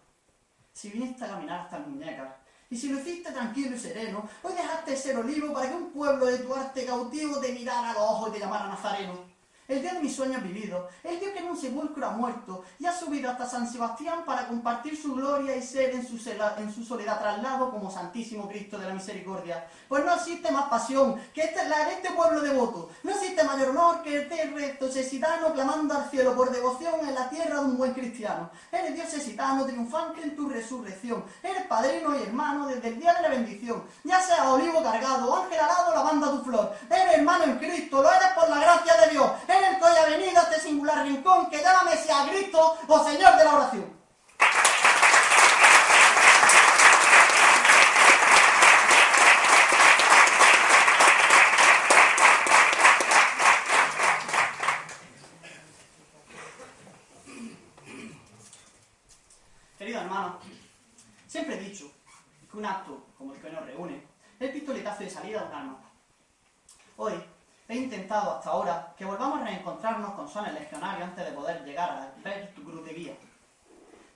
Si 0.74 0.90
viniste 0.90 1.26
a 1.26 1.30
caminar 1.30 1.62
hasta 1.62 1.78
el 1.78 1.88
muñecas, 1.88 2.30
y 2.70 2.78
si 2.78 2.90
lo 2.90 3.00
hiciste 3.00 3.32
tranquilo 3.32 3.76
y 3.76 3.80
sereno, 3.80 4.28
hoy 4.44 4.54
dejaste 4.54 4.96
ser 4.96 5.18
olivo 5.18 5.54
para 5.54 5.70
que 5.70 5.76
un 5.76 5.92
pueblo 5.92 6.26
de 6.26 6.40
tu 6.40 6.54
arte 6.54 6.86
cautivo 6.86 7.40
te 7.40 7.54
mirara 7.54 7.92
a 7.92 7.94
los 7.94 8.04
ojos 8.04 8.30
y 8.30 8.32
te 8.34 8.40
llamara 8.40 8.68
nazareno 8.68 9.37
el 9.68 9.82
día 9.82 9.94
de 9.94 10.00
mis 10.00 10.16
sueños 10.16 10.42
vividos, 10.42 10.86
el 11.04 11.20
día 11.20 11.34
que 11.34 11.40
en 11.40 11.50
un 11.50 11.58
sepulcro 11.58 12.08
ha 12.08 12.12
muerto 12.12 12.64
y 12.80 12.86
ha 12.86 12.94
subido 12.94 13.30
hasta 13.30 13.46
San 13.46 13.70
Sebastián 13.70 14.24
para 14.26 14.48
compartir 14.48 14.96
su 14.96 15.14
gloria 15.14 15.56
y 15.58 15.62
ser 15.62 15.94
en 15.94 16.08
su, 16.08 16.18
soledad 16.84 17.20
traslado 17.20 17.70
como 17.70 17.92
Santísimo 17.92 18.48
Cristo 18.48 18.78
de 18.78 18.88
la 18.88 18.94
Misericordia. 18.94 19.68
Pues 19.90 20.06
no 20.06 20.14
existe 20.14 20.52
más 20.52 20.70
pasión 20.70 21.20
que 21.34 21.42
este, 21.42 21.68
la 21.68 21.86
de 21.86 21.94
este 21.96 22.12
pueblo 22.12 22.42
devoto, 22.42 22.90
no 23.04 23.12
existe 23.12 23.44
mayor 23.44 23.70
honor 23.70 24.02
que 24.04 24.22
este 24.22 24.46
recto 24.46 24.90
sesitano 24.90 25.52
clamando 25.54 25.96
al 25.96 26.10
cielo 26.10 26.34
por 26.36 26.50
devoción 26.50 27.06
en 27.06 27.14
la 27.14 27.30
tierra 27.30 27.60
de 27.60 27.66
un 27.66 27.78
buen 27.78 27.94
cristiano. 27.94 28.50
Eres 28.72 28.96
Dios 28.96 29.10
sesitano, 29.10 29.66
triunfante 29.66 30.22
en 30.24 30.36
tu 30.36 30.48
resurrección, 30.48 31.26
eres 31.44 31.64
padrino 31.64 32.18
y 32.18 32.24
hermano 32.24 32.68
desde 32.68 32.88
el 32.88 33.00
día 33.00 33.14
de 33.16 33.22
la 33.22 33.30
bendición, 33.30 33.84
ya 34.06 34.22
sea 34.22 34.50
olivo 34.50 34.82
cargado, 34.82 35.36
ángel 35.36 35.60
alado, 35.60 35.94
lavanda 35.94 36.32
tu 36.32 36.44
flor, 36.44 36.74
eres 36.90 37.16
hermano 37.16 37.44
en 37.44 37.58
Cristo, 37.58 38.02
lo 38.02 38.10
eres 38.10 38.30
por 38.34 38.50
la 38.50 38.60
gracia 38.60 38.94
de 39.02 39.12
Dios, 39.12 39.32
el 39.48 39.57
que 39.58 39.84
hoy 39.84 39.98
ha 39.98 40.06
venido 40.06 40.40
a 40.40 40.44
este 40.44 40.60
singular 40.60 41.04
rincón, 41.04 41.50
que 41.50 41.62
llámame 41.62 41.98
sea 41.98 42.28
Cristo 42.30 42.78
o 42.88 43.04
Señor 43.04 43.36
de 43.38 43.44
la 43.44 43.56
oración. 43.56 43.98
Querido 59.78 60.02
hermano, 60.02 60.40
siempre 61.28 61.56
he 61.56 61.60
dicho 61.60 61.92
que 62.52 62.58
un 62.58 62.66
acto 62.66 63.06
como 63.18 63.34
el 63.34 63.42
que 63.42 63.50
nos 63.50 63.66
reúne 63.66 64.04
es 64.40 64.52
pistoletazo 64.52 65.04
de 65.04 65.10
salida 65.10 65.42
de 65.42 65.48
un 65.48 65.54
alma. 65.54 65.80
Hoy 66.98 67.14
He 67.70 67.76
intentado 67.76 68.38
hasta 68.38 68.50
ahora 68.50 68.94
que 68.98 69.04
volvamos 69.04 69.42
a 69.42 69.46
reencontrarnos 69.46 70.14
con 70.14 70.30
sones 70.30 70.54
legionarios 70.54 71.10
antes 71.10 71.26
de 71.26 71.32
poder 71.34 71.66
llegar 71.66 71.90
a 71.90 72.30
de 72.88 72.94
guía. 72.94 73.14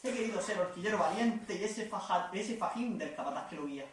He 0.03 0.11
querido 0.11 0.41
ser 0.41 0.59
horquillero 0.59 0.97
valiente 0.97 1.55
y 1.55 1.63
ese, 1.63 1.91
ese 2.33 2.57
fajín 2.57 2.97
del 2.97 3.13
capataz 3.13 3.49
que 3.49 3.57
lo 3.57 3.65
guía. 3.65 3.85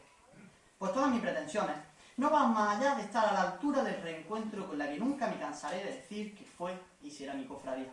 Pues 0.79 0.92
todas 0.92 1.11
mis 1.11 1.21
pretensiones 1.21 1.77
no 2.16 2.31
van 2.31 2.55
más 2.55 2.77
allá 2.77 2.94
de 2.94 3.03
estar 3.03 3.27
a 3.27 3.33
la 3.33 3.42
altura 3.42 3.83
del 3.83 4.01
reencuentro 4.01 4.66
con 4.68 4.79
la 4.79 4.88
que 4.88 4.99
nunca 4.99 5.27
me 5.27 5.38
cansaré 5.38 5.85
de 5.85 5.97
decir 5.97 6.37
que 6.37 6.44
fue 6.44 6.79
y 7.03 7.11
será 7.11 7.35
mi 7.35 7.44
cofradía. 7.44 7.92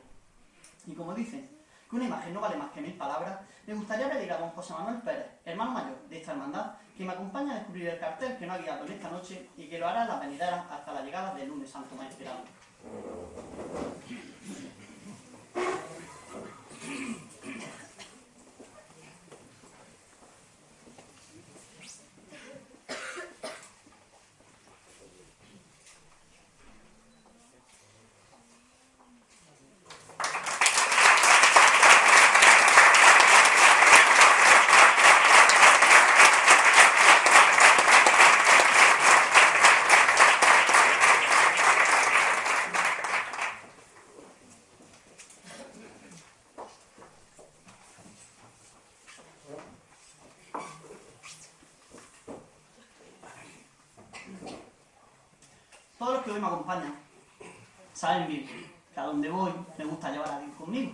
Y 0.86 0.94
como 0.94 1.16
dicen, 1.16 1.50
que 1.90 1.96
una 1.96 2.06
imagen 2.06 2.34
no 2.34 2.42
vale 2.42 2.58
más 2.58 2.72
que 2.72 2.82
mil 2.82 2.94
palabras, 2.94 3.40
me 3.66 3.74
gustaría 3.74 4.10
pedir 4.10 4.32
a 4.32 4.38
don 4.38 4.50
José 4.50 4.74
Manuel 4.74 5.02
Pérez, 5.02 5.28
hermano 5.46 5.72
mayor 5.72 6.00
de 6.10 6.18
esta 6.18 6.32
hermandad, 6.32 6.74
que 6.98 7.06
me 7.06 7.14
acompañe 7.14 7.52
a 7.52 7.56
descubrir 7.56 7.90
el 7.90 8.00
cartel 8.00 8.38
que 8.38 8.46
no 8.46 8.54
ha 8.54 8.58
guiado 8.58 8.86
en 8.86 8.94
esta 8.94 9.10
noche 9.10 9.50
y 9.58 9.68
que 9.68 9.80
lo 9.80 9.88
hará 9.88 10.04
en 10.04 10.08
la 10.08 10.20
venidera 10.20 10.68
hasta 10.70 10.94
la 10.94 11.02
llegada 11.02 11.34
del 11.36 11.50
lunes 11.50 11.70
santo 11.70 11.96
más. 11.96 12.06
me 56.40 56.48
acompañan 56.48 56.96
saben 57.94 58.28
bien 58.28 58.46
que 58.46 59.00
a 59.00 59.04
donde 59.04 59.30
voy 59.30 59.54
me 59.78 59.86
gusta 59.86 60.12
llevar 60.12 60.30
a 60.30 60.36
alguien 60.36 60.52
conmigo. 60.54 60.94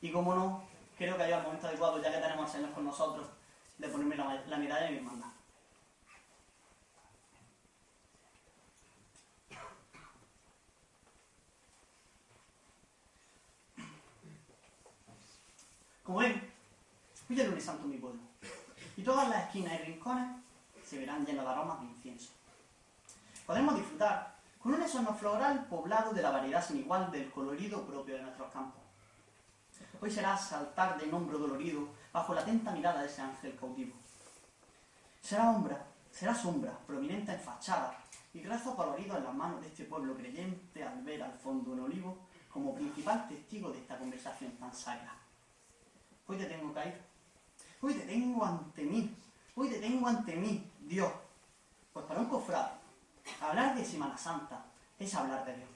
Y 0.00 0.10
como 0.10 0.34
no, 0.34 0.64
creo 0.96 1.16
que 1.16 1.22
hay 1.22 1.32
el 1.32 1.42
momento 1.42 1.66
adecuado, 1.66 2.02
ya 2.02 2.10
que 2.10 2.18
tenemos 2.18 2.46
al 2.46 2.52
Señor 2.52 2.72
con 2.72 2.84
nosotros, 2.84 3.26
de 3.78 3.88
ponerme 3.88 4.16
la, 4.16 4.34
la 4.46 4.56
medalla 4.56 4.86
de 4.86 4.90
mi 4.90 4.96
hermandad. 4.98 5.28
Como 16.02 16.18
ven, 16.18 16.52
hoy 17.28 17.36
es 17.36 17.40
el 17.40 17.50
lunes 17.50 17.59
santo 17.70 17.88
mi 17.88 17.98
pueblo. 17.98 18.20
Y 18.96 19.02
todas 19.02 19.28
las 19.28 19.46
esquinas 19.46 19.74
y 19.80 19.84
rincones 19.84 20.36
se 20.84 20.98
verán 20.98 21.24
llenas 21.24 21.44
de 21.44 21.50
aromas 21.50 21.80
de 21.80 21.86
incienso 21.86 22.32
podemos 23.50 23.74
disfrutar 23.74 24.36
con 24.60 24.74
un 24.74 24.82
esono 24.82 25.12
floral 25.12 25.66
poblado 25.66 26.12
de 26.12 26.22
la 26.22 26.30
variedad 26.30 26.64
sin 26.64 26.78
igual 26.78 27.10
del 27.10 27.28
colorido 27.32 27.84
propio 27.84 28.14
de 28.14 28.22
nuestros 28.22 28.48
campos. 28.52 28.80
Hoy 30.00 30.08
será 30.08 30.36
saltar 30.36 30.96
de 30.96 31.12
hombro 31.12 31.36
dolorido 31.36 31.88
bajo 32.12 32.32
la 32.32 32.42
atenta 32.42 32.70
mirada 32.70 33.00
de 33.00 33.08
ese 33.08 33.22
ángel 33.22 33.56
cautivo. 33.58 33.92
Será 35.20 35.52
sombra, 35.52 35.84
será 36.12 36.32
sombra, 36.32 36.78
prominente 36.86 37.32
en 37.32 37.40
fachada, 37.40 37.98
y 38.32 38.40
rezo 38.44 38.76
colorido 38.76 39.16
en 39.16 39.24
las 39.24 39.34
manos 39.34 39.60
de 39.62 39.66
este 39.66 39.82
pueblo 39.82 40.14
creyente 40.14 40.84
al 40.84 41.02
ver 41.02 41.20
al 41.20 41.32
fondo 41.32 41.72
un 41.72 41.80
olivo 41.80 42.18
como 42.52 42.72
principal 42.72 43.26
testigo 43.26 43.72
de 43.72 43.78
esta 43.78 43.98
conversación 43.98 44.52
tan 44.52 44.72
sagrada. 44.72 45.18
Hoy 46.28 46.36
te 46.36 46.46
tengo 46.46 46.72
caído, 46.72 46.98
hoy 47.80 47.94
te 47.94 48.06
tengo 48.06 48.44
ante 48.44 48.82
mí, 48.82 49.16
hoy 49.54 49.68
te 49.68 49.78
tengo 49.78 50.06
ante 50.06 50.36
mí, 50.36 50.70
Dios. 50.80 51.12
Pues 51.92 52.06
para 52.06 52.20
un 52.20 52.26
cofrade 52.26 52.80
Hablar 53.40 53.74
de 53.74 53.84
Semana 53.84 54.16
Santa 54.16 54.64
es 54.98 55.14
hablar 55.14 55.44
de 55.44 55.56
Dios. 55.56 55.68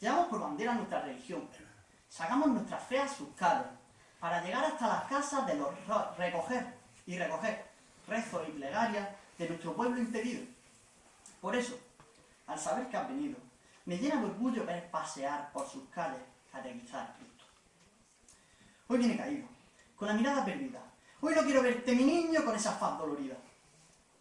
Llevamos 0.00 0.26
por 0.28 0.40
bandera 0.40 0.74
nuestra 0.74 1.02
religión, 1.02 1.48
sacamos 2.08 2.48
nuestra 2.48 2.78
fe 2.78 2.98
a 2.98 3.08
sus 3.08 3.28
calles, 3.34 3.66
para 4.20 4.42
llegar 4.42 4.64
hasta 4.64 4.88
las 4.88 5.04
casas 5.04 5.46
de 5.46 5.54
los 5.54 5.68
recoger 6.16 6.66
y 7.06 7.18
recoger 7.18 7.66
rezos 8.06 8.48
y 8.48 8.52
plegarias 8.52 9.08
de 9.36 9.48
nuestro 9.48 9.74
pueblo 9.74 9.98
impedido. 9.98 10.46
Por 11.40 11.54
eso, 11.54 11.78
al 12.46 12.58
saber 12.58 12.88
que 12.88 12.96
has 12.96 13.08
venido, 13.08 13.36
me 13.84 13.98
llena 13.98 14.20
de 14.20 14.26
orgullo 14.26 14.64
ver 14.64 14.90
pasear 14.90 15.52
por 15.52 15.68
sus 15.68 15.86
calles 15.90 16.22
a 16.52 16.60
realizar 16.60 17.02
a 17.02 17.14
Cristo. 17.16 17.44
Hoy 18.88 18.98
viene 18.98 19.16
caído, 19.16 19.46
con 19.96 20.08
la 20.08 20.14
mirada 20.14 20.44
perdida. 20.44 20.80
Hoy 21.20 21.34
no 21.34 21.42
quiero 21.42 21.62
verte, 21.62 21.94
mi 21.94 22.04
niño, 22.04 22.44
con 22.44 22.54
esa 22.54 22.72
faz 22.72 22.98
dolorida. 22.98 23.36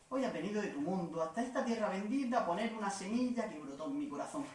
Hoy 0.10 0.24
has 0.24 0.34
venido 0.34 0.62
de 0.62 0.68
tu 0.68 0.80
mundo 0.80 1.22
hasta 1.22 1.42
esta 1.42 1.66
tierra 1.66 1.90
bendita 1.90 2.40
a 2.40 2.46
poner 2.46 2.74
una 2.76 2.90
semilla 2.90 3.50
que 3.50 3.60
brotó 3.60 3.88
en 3.88 4.00
mi 4.00 4.08
corazón. 4.08 4.46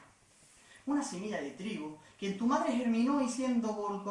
Una 0.86 1.02
semilla 1.02 1.40
de 1.40 1.50
trigo 1.50 1.98
que 2.16 2.28
en 2.28 2.38
tu 2.38 2.46
madre 2.46 2.72
germinó 2.72 3.20
y 3.20 3.28
siendo 3.28 3.68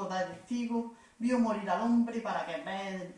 de 0.10 0.36
testigo 0.36 0.94
vio 1.18 1.40
morir 1.40 1.70
al 1.70 1.82
hombre 1.82 2.20
para 2.20 2.46
que 2.46 2.56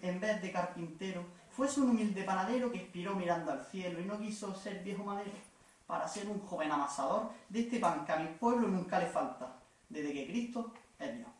en 0.01 0.19
vez 0.19 0.41
de 0.41 0.51
carpintero 0.51 1.25
fuese 1.49 1.81
un 1.81 1.89
humilde 1.89 2.23
panadero 2.23 2.71
que 2.71 2.77
expiró 2.77 3.15
mirando 3.15 3.51
al 3.51 3.65
cielo 3.65 3.99
y 3.99 4.05
no 4.05 4.17
quiso 4.19 4.55
ser 4.55 4.81
viejo 4.83 5.03
madero 5.03 5.31
para 5.87 6.07
ser 6.07 6.29
un 6.29 6.39
joven 6.41 6.71
amasador 6.71 7.31
de 7.49 7.61
este 7.61 7.79
pan 7.79 8.05
que 8.05 8.11
a 8.11 8.17
mi 8.17 8.27
pueblo 8.27 8.67
nunca 8.67 8.99
le 8.99 9.07
falta, 9.07 9.57
desde 9.89 10.13
que 10.13 10.27
Cristo 10.27 10.71
es 10.99 11.17
Dios. 11.17 11.38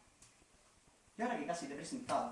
Y 1.20 1.22
ahora 1.22 1.38
que 1.38 1.46
casi 1.46 1.68
te 1.68 1.74
he 1.74 1.76
presentado, 1.76 2.32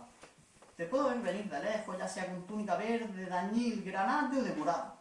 te 0.77 0.85
puedo 0.85 1.09
ver 1.09 1.19
venir 1.19 1.49
de 1.49 1.59
lejos, 1.59 1.97
ya 1.97 2.07
sea 2.07 2.25
con 2.27 2.47
túnica 2.47 2.77
verde, 2.77 3.25
dañil, 3.25 3.83
granate 3.83 4.39
o 4.39 4.43
de 4.43 4.55
morado. 4.55 4.93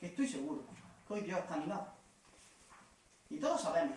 Que 0.00 0.06
estoy 0.06 0.26
seguro 0.26 0.62
que 1.06 1.12
hoy 1.12 1.20
Dios 1.20 1.40
está 1.40 1.52
a 1.52 1.58
mi 1.58 1.66
lado. 1.66 1.86
Y 3.28 3.38
todos 3.38 3.60
sabemos 3.60 3.94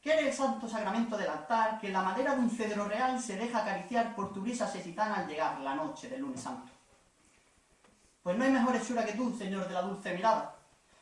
que 0.00 0.12
eres 0.12 0.26
el 0.26 0.32
santo 0.32 0.68
sacramento 0.68 1.16
del 1.16 1.30
altar, 1.30 1.80
que 1.80 1.88
la 1.88 2.00
madera 2.00 2.36
de 2.36 2.42
un 2.42 2.50
cedro 2.50 2.84
real 2.84 3.20
se 3.20 3.36
deja 3.36 3.58
acariciar 3.58 4.14
por 4.14 4.32
tu 4.32 4.40
brisa 4.40 4.68
sesitana 4.68 5.16
al 5.16 5.26
llegar 5.26 5.58
la 5.58 5.74
noche 5.74 6.08
del 6.08 6.20
lunes 6.20 6.40
santo. 6.40 6.70
Pues 8.22 8.38
no 8.38 8.44
hay 8.44 8.52
mejor 8.52 8.76
hechura 8.76 9.04
que 9.04 9.14
tú, 9.14 9.36
Señor 9.36 9.66
de 9.66 9.74
la 9.74 9.82
dulce 9.82 10.14
mirada. 10.14 10.54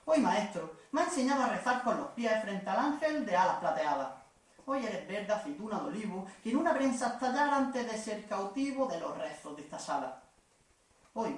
Hoy, 0.07 0.20
maestro, 0.20 0.74
me 0.90 1.02
ha 1.02 1.04
enseñado 1.04 1.42
a 1.42 1.50
rezar 1.50 1.83
con 1.83 1.98
los 1.98 2.09
pies 2.12 2.33
frente 2.40 2.70
al 2.70 2.78
ángel 2.78 3.26
de 3.26 3.37
alas 3.37 3.59
plateadas. 3.59 4.17
Hoy 4.70 4.85
eres 4.85 5.09
verde 5.09 5.33
aceituna 5.33 5.81
de 5.81 5.87
olivo, 5.87 6.26
que 6.42 6.50
en 6.50 6.59
una 6.59 6.74
prensa 6.74 7.14
estallar 7.14 7.48
antes 7.54 7.90
de 7.90 7.96
ser 7.96 8.26
cautivo 8.26 8.87
de 8.87 9.00
los 9.00 9.16
rezos 9.16 9.57
de 9.57 9.62
esta 9.62 9.78
sala. 9.78 10.20
Hoy, 11.14 11.35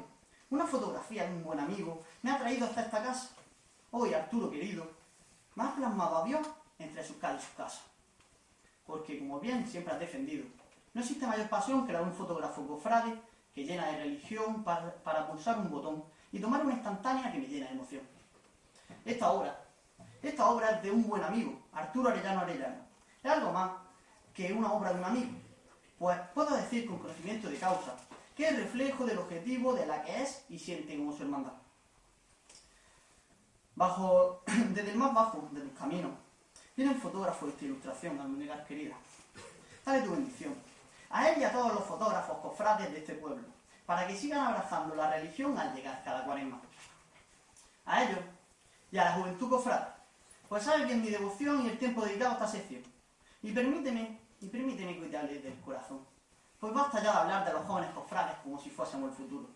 una 0.50 0.66
fotografía 0.66 1.28
de 1.28 1.36
un 1.36 1.44
buen 1.44 1.60
amigo 1.60 2.02
me 2.22 2.32
ha 2.32 2.38
traído 2.38 2.66
hasta 2.66 2.82
esta 2.82 3.00
casa. 3.00 3.30
Hoy, 3.92 4.12
Arturo 4.14 4.50
querido, 4.50 4.84
me 5.54 5.62
ha 5.62 5.76
plasmado 5.76 6.16
a 6.16 6.24
Dios 6.24 6.44
entre 6.80 7.04
sus 7.04 7.18
calles 7.18 7.44
y 7.44 7.46
sus 7.46 7.54
casas. 7.54 7.82
Porque, 8.84 9.20
como 9.20 9.38
bien 9.38 9.64
siempre 9.64 9.94
has 9.94 10.00
defendido, 10.00 10.46
no 10.92 11.00
existe 11.00 11.24
mayor 11.24 11.48
pasión 11.48 11.86
que 11.86 11.92
la 11.92 12.00
de 12.00 12.06
un 12.06 12.14
fotógrafo 12.14 12.66
cofrade 12.66 13.16
que 13.54 13.64
llena 13.64 13.86
de 13.92 13.98
religión 13.98 14.64
para, 14.64 14.92
para 15.04 15.28
pulsar 15.28 15.56
un 15.56 15.70
botón 15.70 16.02
y 16.32 16.40
tomar 16.40 16.64
una 16.64 16.74
instantánea 16.74 17.30
que 17.30 17.38
me 17.38 17.46
llena 17.46 17.66
de 17.66 17.74
emoción. 17.74 18.02
Esta 19.04 19.30
obra, 19.30 19.56
esta 20.20 20.50
obra 20.50 20.70
es 20.70 20.82
de 20.82 20.90
un 20.90 21.06
buen 21.06 21.22
amigo, 21.22 21.56
Arturo 21.72 22.08
Arellano 22.08 22.40
Arellano, 22.40 22.89
es 23.22 23.30
algo 23.30 23.52
más 23.52 23.70
que 24.34 24.52
una 24.52 24.72
obra 24.72 24.92
de 24.92 24.98
un 24.98 25.04
amigo. 25.04 25.30
Pues 25.98 26.18
puedo 26.34 26.56
decir 26.56 26.86
con 26.86 26.98
conocimiento 26.98 27.48
de 27.48 27.58
causa 27.58 27.94
que 28.40 28.48
es 28.48 28.56
reflejo 28.56 29.04
del 29.04 29.18
objetivo 29.18 29.74
de 29.74 29.84
la 29.84 30.02
que 30.02 30.22
es 30.22 30.44
y 30.48 30.58
siente 30.58 30.96
como 30.96 31.14
su 31.14 31.22
hermandad. 31.24 31.52
Bajo, 33.74 34.42
desde 34.46 34.92
el 34.92 34.96
más 34.96 35.12
bajo 35.12 35.46
de 35.52 35.62
los 35.62 35.72
caminos, 35.78 36.12
viene 36.74 36.92
el 36.92 36.98
fotógrafo 36.98 37.44
de 37.44 37.52
esta 37.52 37.64
ilustración, 37.66 38.18
Almenegar 38.18 38.66
querida. 38.66 38.96
Dale 39.84 40.02
tu 40.02 40.12
bendición. 40.12 40.54
A 41.10 41.28
él 41.28 41.40
y 41.40 41.44
a 41.44 41.52
todos 41.52 41.74
los 41.74 41.84
fotógrafos 41.84 42.38
cofrades 42.38 42.90
de 42.90 42.98
este 43.00 43.14
pueblo, 43.14 43.44
para 43.84 44.06
que 44.06 44.16
sigan 44.16 44.46
abrazando 44.46 44.94
la 44.94 45.10
religión 45.10 45.58
al 45.58 45.74
llegar 45.74 46.02
cada 46.02 46.24
cuaresma. 46.24 46.62
A 47.84 48.04
ellos 48.04 48.20
y 48.90 48.96
a 48.96 49.04
la 49.04 49.12
juventud 49.12 49.50
cofrade, 49.50 49.86
pues 50.48 50.62
sabe 50.62 50.86
bien 50.86 51.02
mi 51.02 51.10
devoción 51.10 51.66
y 51.66 51.68
el 51.68 51.78
tiempo 51.78 52.06
dedicado 52.06 52.30
a 52.30 52.34
esta 52.34 52.48
sección. 52.48 52.82
Y 53.42 53.52
permíteme, 53.52 54.20
y 54.40 54.48
permíteme 54.48 54.98
que 54.98 55.06
te 55.06 55.16
hable 55.16 55.38
del 55.38 55.60
corazón. 55.60 56.00
Pues 56.58 56.74
basta 56.74 57.02
ya 57.02 57.12
de 57.12 57.18
hablar 57.18 57.44
de 57.46 57.52
los 57.52 57.64
jóvenes 57.64 57.90
cofrades 57.92 58.36
como 58.42 58.60
si 58.60 58.70
fuésemos 58.70 59.10
el 59.10 59.16
futuro. 59.16 59.48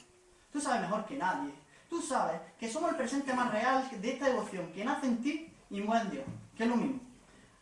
Tú 0.50 0.60
sabes 0.60 0.80
mejor 0.80 1.04
que 1.04 1.16
nadie. 1.16 1.52
Tú 1.88 2.00
sabes 2.00 2.40
que 2.58 2.70
somos 2.70 2.90
el 2.90 2.96
presente 2.96 3.34
más 3.34 3.52
real 3.52 3.88
de 3.90 4.10
esta 4.10 4.26
devoción 4.26 4.72
que 4.72 4.84
nace 4.84 5.06
en 5.06 5.20
ti 5.22 5.52
y 5.68 5.80
en 5.80 6.10
Dios, 6.10 6.24
que 6.56 6.64
es 6.64 6.68
lo 6.68 6.76
mismo. 6.76 7.00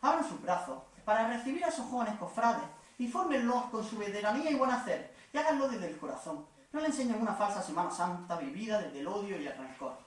Abran 0.01 0.27
sus 0.27 0.41
brazos 0.41 0.81
para 1.03 1.27
recibir 1.27 1.63
a 1.65 1.67
esos 1.67 1.85
jóvenes 1.87 2.15
cofrades 2.15 2.63
y 2.97 3.07
fórmenlos 3.07 3.65
con 3.65 3.83
su 3.83 3.97
veteranía 3.97 4.49
y 4.49 4.55
buen 4.55 4.71
hacer 4.71 5.13
y 5.33 5.37
háganlo 5.37 5.67
desde 5.67 5.89
el 5.89 5.97
corazón. 5.97 6.45
No 6.71 6.79
le 6.79 6.87
enseñen 6.87 7.21
una 7.21 7.33
falsa 7.33 7.61
Semana 7.61 7.91
Santa 7.91 8.37
vivida 8.37 8.81
desde 8.81 9.01
el 9.01 9.07
odio 9.07 9.39
y 9.39 9.45
el 9.45 9.57
rencor. 9.57 9.97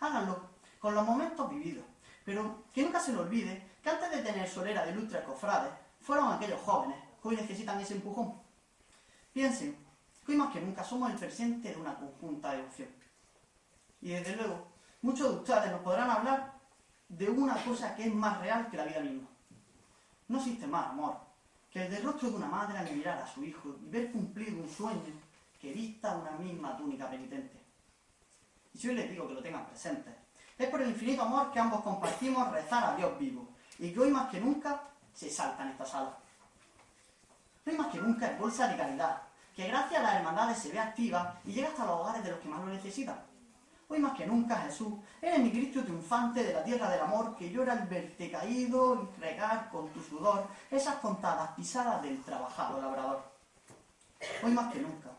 Háganlo 0.00 0.50
con 0.78 0.94
los 0.94 1.06
momentos 1.06 1.48
vividos, 1.48 1.84
pero 2.24 2.64
que 2.72 2.82
nunca 2.82 3.00
se 3.00 3.12
le 3.12 3.20
olvide 3.20 3.73
que 3.84 3.90
antes 3.90 4.10
de 4.10 4.22
tener 4.22 4.48
solera 4.48 4.86
de 4.86 4.94
lustres 4.94 5.22
cofrades, 5.24 5.70
fueron 6.00 6.32
aquellos 6.32 6.58
jóvenes 6.62 6.96
que 7.20 7.28
hoy 7.28 7.36
necesitan 7.36 7.78
ese 7.78 7.92
empujón. 7.92 8.32
Piensen 9.30 9.76
hoy 10.26 10.36
más 10.36 10.50
que 10.50 10.60
nunca 10.62 10.82
somos 10.82 11.10
el 11.10 11.18
presente 11.18 11.68
de 11.68 11.76
una 11.76 11.94
conjunta 11.94 12.52
devoción. 12.52 12.88
Y 14.00 14.08
desde 14.08 14.36
luego, 14.36 14.68
muchos 15.02 15.28
de 15.28 15.36
ustedes 15.36 15.70
nos 15.70 15.82
podrán 15.82 16.10
hablar 16.10 16.54
de 17.10 17.28
una 17.28 17.62
cosa 17.62 17.94
que 17.94 18.06
es 18.06 18.14
más 18.14 18.40
real 18.40 18.70
que 18.70 18.78
la 18.78 18.86
vida 18.86 19.00
misma. 19.00 19.28
No 20.28 20.38
existe 20.38 20.66
más 20.66 20.88
amor 20.88 21.18
que 21.70 21.84
el 21.84 21.90
del 21.90 22.04
rostro 22.04 22.30
de 22.30 22.36
una 22.36 22.46
madre 22.46 22.78
al 22.78 22.90
mirar 22.90 23.18
a 23.18 23.26
su 23.26 23.44
hijo 23.44 23.76
y 23.84 23.90
ver 23.90 24.10
cumplido 24.10 24.62
un 24.62 24.68
sueño 24.70 25.02
que 25.60 25.72
vista 25.74 26.16
una 26.16 26.30
misma 26.30 26.74
túnica 26.74 27.10
penitente. 27.10 27.60
Y 28.72 28.78
si 28.78 28.88
hoy 28.88 28.94
les 28.94 29.10
digo 29.10 29.28
que 29.28 29.34
lo 29.34 29.42
tengan 29.42 29.66
presente, 29.66 30.10
es 30.56 30.68
por 30.70 30.80
el 30.80 30.88
infinito 30.88 31.20
amor 31.20 31.52
que 31.52 31.60
ambos 31.60 31.82
compartimos 31.82 32.50
rezar 32.50 32.84
a 32.84 32.96
Dios 32.96 33.18
vivo, 33.18 33.53
y 33.78 33.92
que 33.92 34.00
hoy 34.00 34.10
más 34.10 34.28
que 34.30 34.40
nunca 34.40 34.82
se 35.14 35.30
salta 35.30 35.62
en 35.62 35.70
esta 35.70 35.86
sala. 35.86 36.16
Hoy 37.66 37.76
más 37.76 37.88
que 37.88 37.98
nunca 37.98 38.26
es 38.26 38.38
bolsa 38.38 38.68
de 38.68 38.76
caridad, 38.76 39.22
que 39.54 39.68
gracias 39.68 40.00
a 40.00 40.02
las 40.02 40.14
hermandades 40.16 40.58
se 40.58 40.70
ve 40.70 40.78
activa 40.78 41.40
y 41.44 41.52
llega 41.52 41.68
hasta 41.68 41.86
los 41.86 42.00
hogares 42.00 42.24
de 42.24 42.30
los 42.30 42.40
que 42.40 42.48
más 42.48 42.60
lo 42.60 42.66
necesitan. 42.66 43.18
Hoy 43.88 43.98
más 43.98 44.16
que 44.16 44.26
nunca, 44.26 44.56
Jesús, 44.62 44.94
eres 45.20 45.38
mi 45.38 45.50
Cristo 45.50 45.82
triunfante 45.82 46.42
de 46.42 46.54
la 46.54 46.64
tierra 46.64 46.88
del 46.90 47.00
amor 47.00 47.36
que 47.36 47.50
llora 47.50 47.74
al 47.74 47.86
verte 47.86 48.30
caído 48.30 48.94
y 49.16 49.20
regar 49.20 49.70
con 49.70 49.88
tu 49.90 50.02
sudor 50.02 50.46
esas 50.70 50.96
contadas 50.96 51.50
pisadas 51.54 52.02
del 52.02 52.22
trabajado 52.22 52.80
labrador. 52.80 53.22
Hoy 54.42 54.52
más 54.52 54.72
que 54.72 54.80
nunca, 54.80 55.10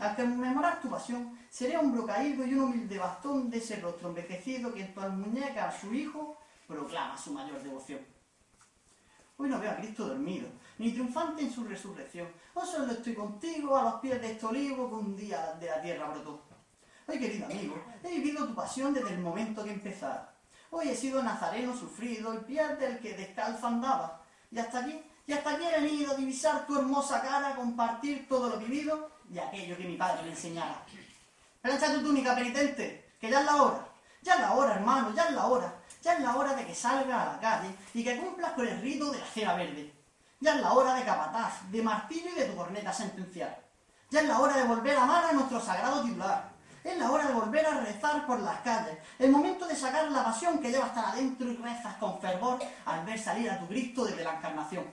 al 0.00 0.16
conmemorar 0.16 0.80
tu 0.80 0.88
pasión, 0.88 1.38
seré 1.50 1.76
un 1.78 2.06
caído 2.06 2.44
y 2.44 2.54
un 2.54 2.60
humilde 2.60 2.98
bastón 2.98 3.50
de 3.50 3.58
ese 3.58 3.76
rostro 3.80 4.08
envejecido 4.08 4.72
que 4.72 4.82
en 4.82 4.94
tu 4.94 5.00
muñeca 5.00 5.68
a 5.68 5.78
su 5.78 5.92
hijo 5.92 6.36
proclama 6.66 7.16
su 7.16 7.32
mayor 7.32 7.62
devoción. 7.62 8.00
Hoy 9.38 9.48
no 9.48 9.58
veo 9.58 9.70
a 9.70 9.76
Cristo 9.76 10.06
dormido, 10.06 10.48
ni 10.78 10.92
triunfante 10.92 11.42
en 11.42 11.52
su 11.52 11.64
resurrección. 11.64 12.28
Hoy 12.54 12.66
solo 12.66 12.92
estoy 12.92 13.14
contigo 13.14 13.76
a 13.76 13.84
los 13.84 13.94
pies 14.00 14.20
de 14.20 14.32
este 14.32 14.46
olivo 14.46 14.88
que 14.88 14.94
un 14.94 15.16
día 15.16 15.54
de 15.60 15.66
la 15.66 15.82
tierra 15.82 16.08
brotó. 16.08 16.42
Hoy, 17.06 17.18
querido 17.18 17.46
amigo, 17.46 17.84
he 18.02 18.10
vivido 18.10 18.46
tu 18.46 18.54
pasión 18.54 18.92
desde 18.92 19.10
el 19.10 19.20
momento 19.20 19.62
que 19.62 19.72
empezara. 19.72 20.34
Hoy 20.70 20.88
he 20.88 20.96
sido 20.96 21.22
nazareno 21.22 21.76
sufrido, 21.76 22.32
el 22.32 22.40
pie 22.40 22.66
del 22.76 22.98
que 22.98 23.14
descalzo 23.14 23.66
andaba. 23.66 24.22
Y 24.50 24.58
hasta 24.58 24.80
aquí, 24.80 25.00
y 25.26 25.32
hasta 25.32 25.50
aquí 25.50 25.64
he 25.64 25.80
venido 25.80 26.12
a 26.12 26.16
divisar 26.16 26.66
tu 26.66 26.78
hermosa 26.78 27.20
cara, 27.20 27.54
compartir 27.54 28.26
todo 28.28 28.48
lo 28.48 28.58
vivido 28.58 29.10
y 29.30 29.38
aquello 29.38 29.76
que 29.76 29.84
mi 29.84 29.96
padre 29.96 30.22
me 30.22 30.30
enseñara. 30.30 30.84
Plancha 31.60 31.92
tu 31.92 32.02
túnica 32.02 32.34
penitente, 32.34 33.12
que 33.20 33.30
ya 33.30 33.40
es 33.40 33.46
la 33.46 33.62
hora. 33.62 33.88
Ya 34.22 34.34
es 34.34 34.40
la 34.40 34.54
hora, 34.54 34.74
hermano, 34.74 35.14
ya 35.14 35.24
es 35.26 35.34
la 35.34 35.46
hora. 35.46 35.74
Ya 36.02 36.14
es 36.14 36.20
la 36.20 36.36
hora 36.36 36.54
de 36.54 36.66
que 36.66 36.74
salgas 36.74 37.20
a 37.20 37.32
la 37.32 37.40
calle 37.40 37.74
y 37.94 38.04
que 38.04 38.16
cumplas 38.18 38.52
con 38.52 38.66
el 38.66 38.80
rito 38.80 39.10
de 39.10 39.18
la 39.18 39.26
cera 39.26 39.54
verde. 39.54 39.92
Ya 40.40 40.54
es 40.54 40.60
la 40.60 40.72
hora 40.72 40.94
de 40.94 41.04
capataz, 41.04 41.70
de 41.70 41.82
martillo 41.82 42.30
y 42.30 42.40
de 42.40 42.44
tu 42.46 42.56
corneta 42.56 42.92
sentencial. 42.92 43.56
Ya 44.10 44.20
es 44.20 44.28
la 44.28 44.38
hora 44.38 44.56
de 44.56 44.64
volver 44.64 44.96
a 44.96 45.02
amar 45.02 45.24
a 45.24 45.32
nuestro 45.32 45.60
sagrado 45.60 46.02
titular. 46.02 46.50
Es 46.84 46.96
la 46.98 47.10
hora 47.10 47.26
de 47.26 47.34
volver 47.34 47.66
a 47.66 47.80
rezar 47.80 48.24
por 48.26 48.38
las 48.38 48.60
calles. 48.60 48.96
El 49.18 49.32
momento 49.32 49.66
de 49.66 49.74
sacar 49.74 50.08
la 50.12 50.22
pasión 50.22 50.60
que 50.60 50.70
llevas 50.70 50.94
tan 50.94 51.06
adentro 51.06 51.48
y 51.50 51.56
rezas 51.56 51.96
con 51.96 52.20
fervor 52.20 52.60
al 52.84 53.04
ver 53.04 53.18
salir 53.18 53.50
a 53.50 53.58
tu 53.58 53.66
Cristo 53.66 54.04
desde 54.04 54.22
la 54.22 54.36
encarnación. 54.36 54.84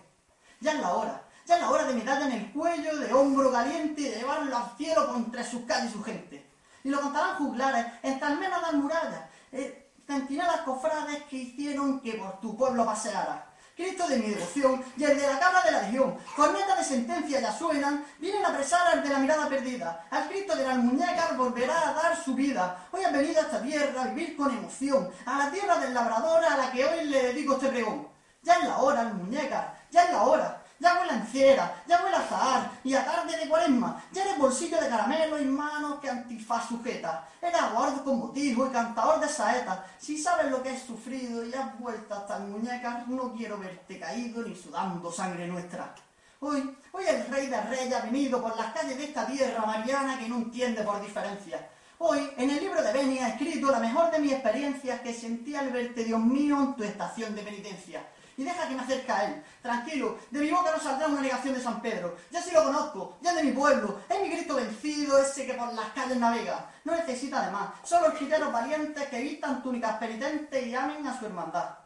Ya 0.59 0.71
es 0.71 0.79
la 0.79 0.93
hora. 0.95 1.21
Ya 1.45 1.55
es 1.55 1.61
la 1.61 1.69
hora 1.69 1.83
de 1.83 1.93
medalla 1.93 2.25
en 2.25 2.31
el 2.31 2.51
cuello, 2.51 2.97
de 2.97 3.13
hombro 3.13 3.51
caliente 3.51 4.01
y 4.01 4.05
de 4.05 4.15
llevarlo 4.15 4.57
al 4.57 4.75
cielo 4.77 5.07
contra 5.07 5.43
sus 5.43 5.65
calles 5.65 5.91
y 5.91 5.93
su 5.93 6.03
gente. 6.03 6.49
Y 6.83 6.89
lo 6.89 6.99
contarán 7.01 7.35
juglares, 7.35 7.85
en 8.01 8.19
tal 8.19 8.39
menos 8.39 8.61
las 8.61 8.73
murallas. 8.73 9.21
Eh, 9.51 9.82
centinelas 10.05 10.61
cofrades 10.61 11.23
que 11.23 11.37
hicieron 11.37 11.99
que 11.99 12.13
por 12.13 12.39
tu 12.39 12.57
pueblo 12.57 12.85
paseara. 12.85 13.49
Cristo 13.75 14.07
de 14.07 14.17
mi 14.17 14.29
devoción 14.29 14.83
y 14.95 15.03
el 15.03 15.17
de 15.17 15.25
la 15.25 15.39
cabra 15.39 15.61
de 15.63 15.71
la 15.71 15.81
legión, 15.81 16.15
cornetas 16.35 16.77
de 16.77 16.83
sentencia 16.83 17.39
ya 17.39 17.51
suenan, 17.51 18.05
vienen 18.19 18.45
a 18.45 18.49
apresar 18.49 18.87
al 18.87 19.01
de 19.01 19.09
la 19.09 19.17
mirada 19.17 19.49
perdida. 19.49 20.05
Al 20.11 20.27
Cristo 20.29 20.55
de 20.55 20.67
las 20.67 20.77
muñecas 20.77 21.35
volverá 21.35 21.89
a 21.89 21.93
dar 21.93 22.23
su 22.23 22.35
vida. 22.35 22.87
Hoy 22.91 23.03
ha 23.03 23.09
venido 23.09 23.39
a 23.39 23.45
esta 23.45 23.61
tierra 23.63 24.03
a 24.03 24.07
vivir 24.09 24.37
con 24.37 24.51
emoción, 24.51 25.09
a 25.25 25.39
la 25.39 25.51
tierra 25.51 25.79
del 25.79 25.93
labrador 25.93 26.45
a 26.45 26.57
la 26.57 26.71
que 26.71 26.85
hoy 26.85 27.05
le 27.05 27.23
dedico 27.23 27.53
este 27.53 27.69
pregón. 27.69 28.07
Ya 28.43 28.57
es 28.57 28.63
la 28.65 28.77
hora, 28.77 29.03
muñecas, 29.05 29.65
ya 29.89 30.03
es 30.03 30.11
la 30.11 30.21
hora 30.21 30.62
ya 30.79 30.99
huele 30.99 31.11
a 31.11 31.15
encera, 31.15 31.83
ya 31.87 32.03
huele 32.03 32.17
a 32.17 32.71
y 32.83 32.93
a 32.93 33.05
tarde 33.05 33.37
de 33.37 33.47
cuaresma, 33.47 34.03
ya 34.11 34.23
eres 34.23 34.37
bolsillo 34.37 34.79
de 34.79 34.89
caramelo 34.89 35.39
y 35.39 35.45
manos 35.45 35.99
que 35.99 36.09
antifaz 36.09 36.67
sujeta, 36.67 37.27
eres 37.41 37.61
aguardo 37.61 38.03
con 38.03 38.19
motivo 38.19 38.67
y 38.67 38.71
cantador 38.71 39.19
de 39.19 39.29
saetas, 39.29 39.79
si 39.99 40.17
sabes 40.17 40.51
lo 40.51 40.61
que 40.61 40.73
es 40.73 40.83
sufrido 40.83 41.45
y 41.45 41.53
has 41.53 41.77
vuelto 41.79 42.13
hasta 42.13 42.37
el 42.37 42.43
muñecas, 42.43 43.07
no 43.07 43.33
quiero 43.33 43.57
verte 43.57 43.99
caído 43.99 44.43
ni 44.43 44.55
sudando 44.55 45.11
sangre 45.11 45.47
nuestra. 45.47 45.93
Hoy, 46.39 46.75
hoy 46.91 47.03
el 47.07 47.25
rey 47.27 47.47
de 47.47 47.61
reyes 47.61 47.93
ha 47.93 48.01
venido 48.01 48.41
por 48.41 48.57
las 48.57 48.73
calles 48.73 48.97
de 48.97 49.05
esta 49.05 49.25
tierra 49.25 49.65
mariana 49.65 50.19
que 50.19 50.27
no 50.27 50.35
entiende 50.35 50.83
por 50.83 51.01
diferencia. 51.01 51.69
Hoy, 51.99 52.29
en 52.35 52.49
el 52.49 52.59
libro 52.59 52.83
de 52.83 52.91
Beni, 52.91 53.19
ha 53.19 53.29
escrito 53.29 53.71
la 53.71 53.79
mejor 53.79 54.11
de 54.11 54.19
mis 54.19 54.33
experiencias 54.33 54.99
que 54.99 55.13
sentí 55.13 55.55
al 55.55 55.69
verte, 55.69 56.03
Dios 56.03 56.19
mío, 56.19 56.59
en 56.59 56.75
tu 56.75 56.83
estación 56.83 57.33
de 57.33 57.43
penitencia 57.43 58.03
y 58.37 58.43
deja 58.43 58.67
que 58.67 58.75
me 58.75 58.81
acerque 58.81 59.11
a 59.11 59.25
él. 59.25 59.43
Tranquilo, 59.61 60.17
de 60.31 60.39
mi 60.39 60.49
boca 60.49 60.71
no 60.71 60.81
saldrá 60.81 61.07
una 61.07 61.21
negación 61.21 61.53
de 61.53 61.61
San 61.61 61.81
Pedro. 61.81 62.15
Ya 62.31 62.41
sí 62.41 62.51
lo 62.51 62.63
conozco, 62.63 63.17
ya 63.21 63.33
de 63.33 63.43
mi 63.43 63.51
pueblo. 63.51 64.01
Es 64.09 64.21
mi 64.21 64.29
Cristo 64.29 64.55
vencido, 64.55 65.17
ese 65.19 65.45
que 65.45 65.53
por 65.53 65.73
las 65.73 65.89
calles 65.89 66.17
navega. 66.17 66.69
No 66.83 66.95
necesita 66.95 67.45
de 67.45 67.51
más, 67.51 67.69
solo 67.83 68.13
los 68.39 68.51
valientes 68.51 69.07
que 69.09 69.19
evitan 69.19 69.61
túnicas 69.61 69.97
penitentes 69.97 70.65
y 70.65 70.75
amen 70.75 71.05
a 71.07 71.17
su 71.17 71.25
hermandad. 71.25 71.77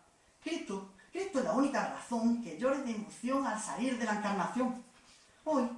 Cristo, 0.42 0.94
Cristo 1.12 1.40
es 1.40 1.46
la 1.46 1.54
única 1.54 1.88
razón 1.90 2.42
que 2.42 2.58
llore 2.58 2.80
de 2.80 2.92
emoción 2.92 3.46
al 3.46 3.60
salir 3.60 3.98
de 3.98 4.06
la 4.06 4.14
encarnación. 4.14 4.84
Hoy, 5.44 5.70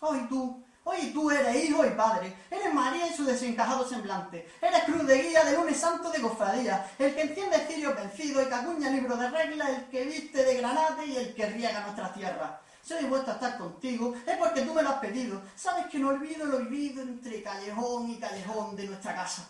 hoy 0.00 0.20
tú, 0.28 0.61
Hoy 0.84 1.12
tú 1.12 1.30
eres 1.30 1.64
hijo 1.64 1.86
y 1.86 1.90
padre, 1.90 2.34
eres 2.50 2.74
María 2.74 3.06
en 3.06 3.16
su 3.16 3.24
desencajado 3.24 3.88
semblante, 3.88 4.48
eres 4.60 4.82
cruz 4.82 5.06
de 5.06 5.22
guía 5.22 5.44
del 5.44 5.54
lunes 5.54 5.76
santo 5.76 6.10
de 6.10 6.20
cofradía, 6.20 6.90
el 6.98 7.14
que 7.14 7.22
enciende 7.22 7.66
cirio 7.68 7.94
vencido 7.94 8.42
y 8.42 8.46
que 8.46 8.54
acuña 8.54 8.90
libro 8.90 9.16
de 9.16 9.30
reglas, 9.30 9.68
el 9.68 9.84
que 9.84 10.04
viste 10.04 10.42
de 10.42 10.56
granate 10.56 11.06
y 11.06 11.16
el 11.16 11.34
que 11.34 11.46
riega 11.46 11.82
nuestra 11.82 12.12
tierra. 12.12 12.60
He 12.90 13.06
vuelto 13.06 13.30
a 13.30 13.34
estar 13.34 13.56
contigo, 13.58 14.12
es 14.26 14.36
porque 14.36 14.62
tú 14.62 14.74
me 14.74 14.82
lo 14.82 14.90
has 14.90 14.98
pedido. 14.98 15.40
Sabes 15.56 15.86
que 15.86 15.98
no 15.98 16.08
olvido 16.08 16.44
lo 16.46 16.58
vivido 16.58 17.02
entre 17.02 17.42
callejón 17.42 18.10
y 18.10 18.18
callejón 18.18 18.76
de 18.76 18.86
nuestra 18.86 19.14
casa. 19.14 19.48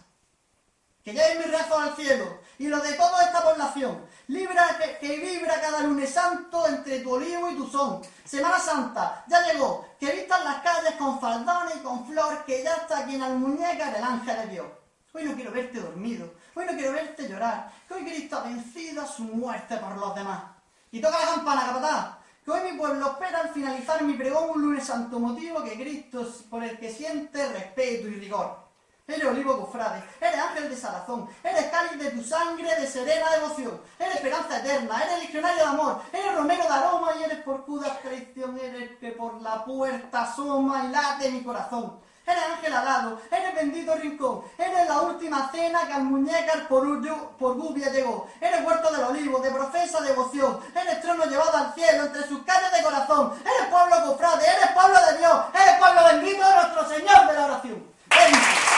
Que 1.04 1.12
lleve 1.12 1.38
mi 1.38 1.44
rezo 1.50 1.78
al 1.78 1.96
cielo 1.96 2.38
y 2.58 2.68
lo 2.68 2.80
de 2.80 2.92
toda 2.94 3.24
esta 3.24 3.42
población. 3.42 4.06
Libra 4.28 4.78
que, 4.78 4.98
que, 5.06 5.18
vibra 5.18 5.60
cada 5.60 5.80
lunes 5.80 6.10
santo 6.10 6.66
entre 6.68 7.00
tu 7.00 7.14
olivo 7.14 7.50
y 7.50 7.56
tu 7.56 7.66
son. 7.66 8.00
Semana 8.24 8.58
Santa, 8.58 9.24
ya 9.26 9.42
llegó, 9.52 9.88
que 9.98 10.12
vistas 10.12 10.44
las 10.44 10.62
calles 10.62 10.94
con 10.94 11.20
faldones 11.20 11.76
y 11.76 11.80
con 11.80 12.06
flor, 12.06 12.44
que 12.44 12.62
ya 12.62 12.76
está 12.76 12.98
aquí 12.98 13.16
en 13.16 13.22
el 13.22 13.34
muñeca 13.34 13.90
del 13.90 14.04
ángel 14.04 14.36
de 14.36 14.46
Dios. 14.48 14.66
Hoy 15.12 15.24
no 15.24 15.34
quiero 15.34 15.52
verte 15.52 15.80
dormido, 15.80 16.32
hoy 16.54 16.64
no 16.64 16.72
quiero 16.72 16.92
verte 16.92 17.28
llorar, 17.28 17.70
que 17.86 17.94
hoy 17.94 18.04
Cristo 18.04 18.38
ha 18.38 18.44
vencido 18.44 19.06
su 19.06 19.24
muerte 19.24 19.76
por 19.76 19.96
los 19.98 20.14
demás. 20.14 20.42
Y 20.90 21.00
toca 21.00 21.18
la 21.18 21.34
campana, 21.34 21.66
capataz, 21.66 22.16
que 22.44 22.50
hoy 22.50 22.60
mi 22.70 22.78
pueblo 22.78 23.10
espera 23.10 23.40
al 23.40 23.50
finalizar 23.50 24.02
mi 24.02 24.14
pregón 24.14 24.50
un 24.50 24.62
lunes 24.62 24.84
santo 24.84 25.18
motivo 25.18 25.62
que 25.62 25.74
Cristo 25.74 26.26
por 26.48 26.64
el 26.64 26.78
que 26.78 26.90
siente 26.90 27.46
respeto 27.52 28.08
y 28.08 28.14
rigor. 28.14 28.61
Eres 29.08 29.24
olivo 29.24 29.58
cofrade, 29.58 30.00
eres 30.20 30.40
ángel 30.40 30.70
de 30.70 30.76
Salazón, 30.76 31.28
eres 31.42 31.66
cáliz 31.72 31.98
de 31.98 32.12
tu 32.12 32.22
sangre 32.22 32.72
de 32.76 32.86
serena 32.86 33.32
devoción, 33.32 33.80
eres 33.98 34.14
esperanza 34.14 34.58
eterna, 34.58 35.02
eres 35.02 35.22
diccionario 35.22 35.58
de 35.58 35.70
amor, 35.70 36.02
eres 36.12 36.36
romero 36.36 36.62
de 36.62 36.68
aroma 36.68 37.10
y 37.18 37.24
eres 37.24 37.38
por 37.38 37.64
cuda 37.64 37.98
traición, 38.00 38.56
eres 38.60 38.96
que 39.00 39.10
por 39.10 39.42
la 39.42 39.64
puerta 39.64 40.22
asoma 40.22 40.84
y 40.84 40.92
late 40.92 41.32
mi 41.32 41.42
corazón. 41.42 41.98
Eres 42.24 42.44
ángel 42.44 42.72
alado, 42.72 43.20
eres 43.28 43.52
bendito 43.56 43.92
rincón, 43.96 44.44
eres 44.56 44.88
la 44.88 45.00
última 45.00 45.50
cena 45.50 45.84
que 45.84 45.94
al 45.94 46.04
muñeca 46.04 46.68
por, 46.68 46.86
por 47.36 47.56
gubia 47.56 47.90
llegó, 47.90 48.28
eres 48.40 48.64
huerto 48.64 48.92
del 48.92 49.02
olivo, 49.02 49.40
de 49.40 49.50
profesa 49.50 50.00
devoción, 50.00 50.60
eres 50.76 51.02
trono 51.02 51.24
llevado 51.24 51.56
al 51.56 51.74
cielo 51.74 52.04
entre 52.04 52.22
sus 52.28 52.44
calles 52.44 52.70
de 52.70 52.84
corazón, 52.84 53.32
eres 53.40 53.68
pueblo 53.68 53.96
cofrade, 54.06 54.46
eres 54.46 54.70
pueblo 54.70 54.98
de 55.10 55.18
Dios, 55.18 55.44
eres 55.60 55.76
pueblo 55.80 56.04
bendito 56.04 56.48
de 56.48 56.54
nuestro 56.54 56.88
Señor 56.88 57.26
de 57.26 57.32
la 57.32 57.44
oración. 57.46 57.92
Eres... 58.08 58.71